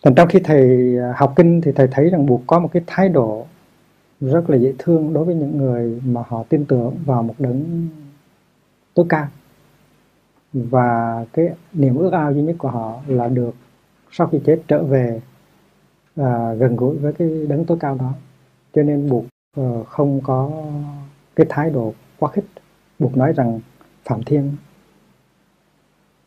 [0.04, 3.08] Còn trong khi thầy học kinh thì thầy thấy rằng buộc có một cái thái
[3.08, 3.46] độ
[4.22, 7.88] rất là dễ thương đối với những người mà họ tin tưởng vào một đấng
[8.94, 9.28] tối cao.
[10.52, 13.54] Và cái niềm ước ao duy nhất của họ là được
[14.10, 15.20] sau khi chết trở về
[16.16, 18.12] à, gần gũi với cái đấng tối cao đó.
[18.74, 19.24] Cho nên buộc
[19.60, 20.50] uh, không có
[21.36, 22.44] cái thái độ quá khích
[22.98, 23.60] buộc nói rằng
[24.04, 24.56] phạm thiên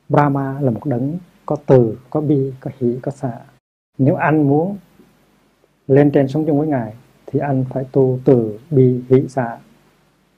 [0.09, 3.39] brahma là một đấng có từ có bi có hỷ có xạ.
[3.97, 4.77] Nếu anh muốn
[5.87, 6.93] lên trên sống chung với ngài
[7.25, 9.57] thì anh phải tu từ bi hỷ xạ.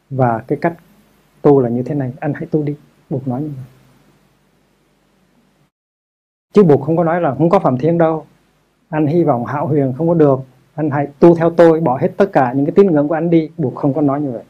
[0.09, 0.77] Và cái cách
[1.41, 2.75] tu là như thế này, anh hãy tu đi,
[3.09, 3.65] buộc nói như vậy.
[6.53, 8.25] Chứ buộc không có nói là không có phạm thiên đâu.
[8.89, 10.39] Anh hy vọng hạo huyền không có được,
[10.75, 13.29] anh hãy tu theo tôi, bỏ hết tất cả những cái tín ngưỡng của anh
[13.29, 14.43] đi, buộc không có nói như vậy.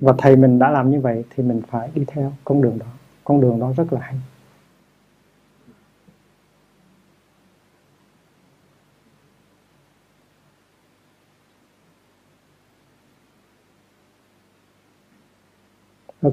[0.00, 2.86] Và thầy mình đã làm như vậy thì mình phải đi theo con đường đó.
[3.24, 4.14] Con đường đó rất là hay.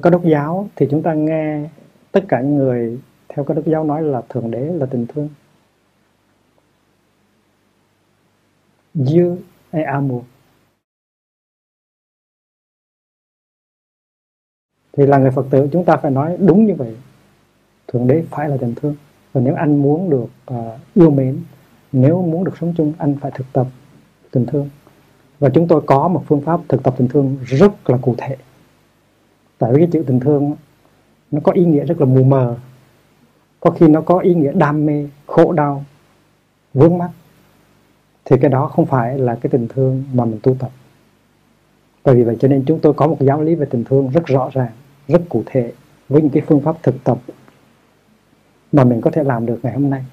[0.02, 1.70] Có đốc giáo thì chúng ta nghe
[2.12, 2.99] tất cả những người
[3.30, 5.30] theo các đức giáo nói là thượng đế là tình thương.
[8.94, 9.38] Dieu
[9.72, 10.24] est amour
[14.94, 16.95] thì là người Phật tử chúng ta phải nói đúng như vậy.
[17.88, 18.95] Thượng đế phải là tình thương.
[19.34, 21.41] Và nếu anh muốn được uh, yêu mến
[21.91, 23.68] nếu muốn được sống chung anh phải thực tập
[24.32, 24.70] tình thương.
[25.40, 28.38] Và chúng tôi có một phương pháp thực tập tình thương rất là cụ thể
[29.57, 30.56] tại vì cái chữ tình thương
[31.32, 32.56] nó có ý nghĩa rất là mù mờ.
[33.60, 35.86] Có khi nó có ý nghĩa đam mê khổ đau
[36.73, 37.10] vướng mắc.
[38.26, 40.69] Thì cái đó không phải là cái tình thương mà mình tu tập.
[42.03, 44.26] Bởi vì vậy cho nên chúng tôi có một giáo lý về tình thương rất
[44.26, 44.72] rõ ràng
[45.07, 45.73] rất cụ thể
[46.10, 47.18] với những cái phương pháp thực tập
[48.72, 50.06] mà mình có thể làm được ngày hôm nay.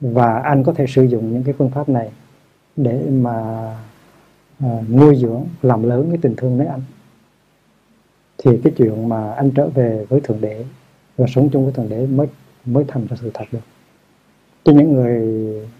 [0.00, 2.10] Và anh có thể sử dụng những cái phương pháp này
[2.76, 3.66] để mà
[4.66, 6.80] uh, nuôi dưỡng làm lớn cái tình thương đấy anh
[8.44, 10.64] thì cái chuyện mà anh trở về với thượng đế
[11.16, 12.26] và sống chung với thượng đế mới
[12.64, 13.60] mới thành ra sự thật được.
[14.64, 15.22] Cho những người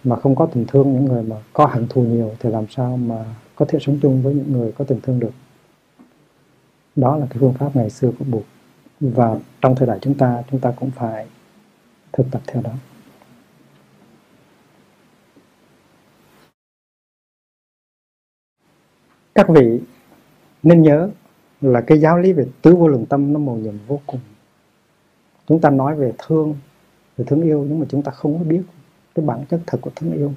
[0.05, 2.97] mà không có tình thương, những người mà có hận thù nhiều thì làm sao
[2.97, 3.25] mà
[3.57, 5.33] có thể sống chung với những người có tình thương được?
[6.97, 8.43] Đó là cái phương pháp ngày xưa của Bụt.
[9.01, 11.27] Và trong thời đại chúng ta chúng ta cũng phải
[12.13, 12.71] thực tập theo đó.
[19.35, 19.81] Các vị
[20.63, 21.11] nên nhớ
[21.63, 24.21] là cái giáo lý về tứ vô lượng tâm nó màu nhiệm vô cùng.
[25.47, 26.57] Chúng ta nói về thương
[27.17, 28.63] về thương yêu nhưng mà chúng ta không có biết
[29.15, 30.33] cái bản chất thật của thương yêu.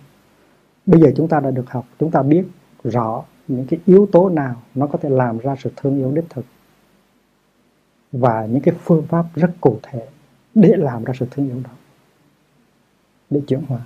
[0.85, 2.45] Bây giờ chúng ta đã được học, chúng ta biết
[2.83, 6.25] rõ những cái yếu tố nào nó có thể làm ra sự thương yêu đích
[6.29, 6.45] thực.
[8.11, 10.07] Và những cái phương pháp rất cụ thể
[10.55, 11.71] để làm ra sự thương yêu đó,
[13.29, 13.79] để chuyển hóa.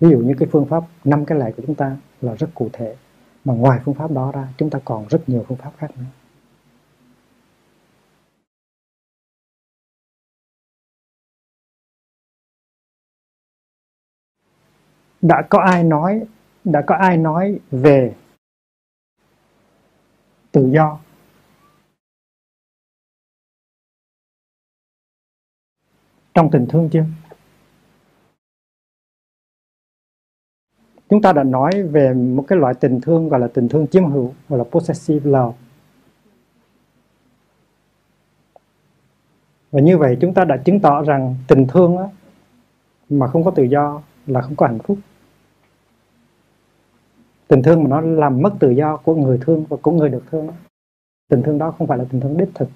[0.00, 2.68] Ví dụ như cái phương pháp năm cái lệ của chúng ta là rất cụ
[2.72, 2.96] thể,
[3.44, 6.04] mà ngoài phương pháp đó ra, chúng ta còn rất nhiều phương pháp khác nữa.
[15.24, 16.22] Đã có ai nói,
[16.64, 18.14] đã có ai nói về
[20.52, 21.00] tự do?
[26.34, 27.04] Trong tình thương chưa?
[31.08, 34.04] Chúng ta đã nói về một cái loại tình thương gọi là tình thương chiếm
[34.04, 35.58] hữu, gọi là possessive love.
[39.70, 41.96] Và như vậy chúng ta đã chứng tỏ rằng tình thương
[43.08, 44.98] mà không có tự do là không có hạnh phúc
[47.48, 50.22] tình thương mà nó làm mất tự do của người thương và của người được
[50.30, 50.48] thương
[51.28, 52.68] tình thương đó không phải là tình thương đích thực.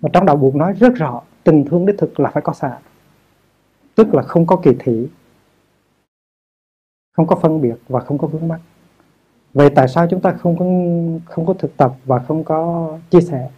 [0.00, 2.78] Và trong đạo buộc nói rất rõ, tình thương đích thực là phải có xả
[3.94, 5.08] tức là không có kỳ thị,
[7.12, 8.60] không có phân biệt và không có vướng mắc.
[9.54, 10.64] Vậy tại sao chúng ta không có
[11.34, 13.50] không có thực tập và không có chia sẻ?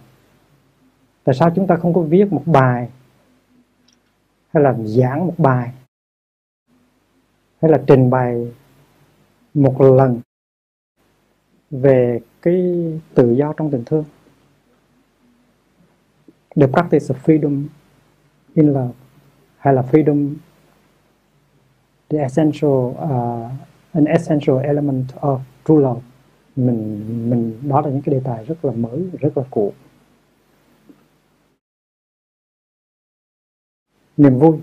[1.24, 2.90] Tại sao chúng ta không có viết một bài
[4.48, 5.72] hay là giảng một bài
[7.62, 8.52] hay là trình bày
[9.54, 10.20] một lần
[11.70, 12.54] về cái
[13.14, 14.04] tự do trong tình thương.
[16.56, 17.66] The practice of freedom
[18.54, 18.94] in love
[19.56, 20.34] hay là freedom
[22.08, 23.50] the essential uh,
[23.92, 26.00] an essential element of true love.
[26.56, 29.72] Mình mình đó là những cái đề tài rất là mới rất là cũ.
[34.16, 34.58] Niềm vui.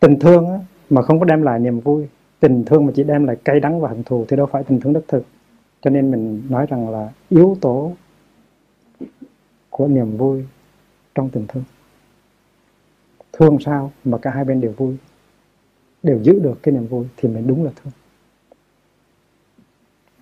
[0.00, 0.58] Tình thương á,
[0.90, 2.08] mà không có đem lại niềm vui
[2.42, 4.80] tình thương mà chỉ đem lại cay đắng và hận thù thì đâu phải tình
[4.80, 5.24] thương đích thực.
[5.82, 7.92] Cho nên mình nói rằng là yếu tố
[9.70, 10.44] của niềm vui
[11.14, 11.64] trong tình thương.
[13.32, 14.96] Thương sao mà cả hai bên đều vui
[16.02, 17.92] đều giữ được cái niềm vui thì mình đúng là thương.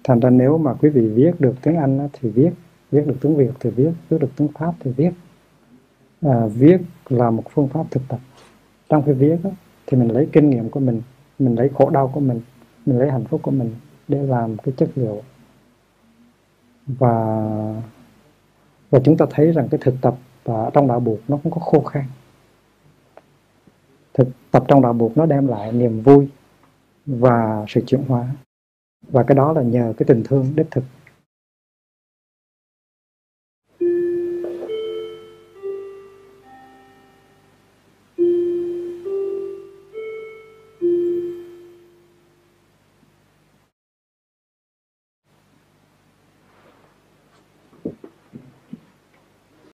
[0.04, 2.50] Thành ra nếu mà quý vị viết được tiếng Anh thì viết
[2.90, 5.10] viết được tiếng Việt thì viết viết được tiếng Pháp thì viết.
[6.22, 8.18] À, viết là một phương pháp thực tập.
[8.88, 9.36] Trong khi viết
[9.86, 11.02] thì mình lấy kinh nghiệm của mình
[11.40, 12.40] mình lấy khổ đau của mình
[12.86, 13.74] mình lấy hạnh phúc của mình
[14.08, 15.22] để làm cái chất liệu.
[16.86, 17.36] Và
[18.90, 20.14] và chúng ta thấy rằng cái thực tập
[20.44, 22.04] và trong đạo buộc nó cũng có khô khan.
[24.14, 26.28] Thực tập trong đạo buộc nó đem lại niềm vui
[27.06, 28.28] và sự chuyển hóa.
[29.08, 30.84] Và cái đó là nhờ cái tình thương đích thực.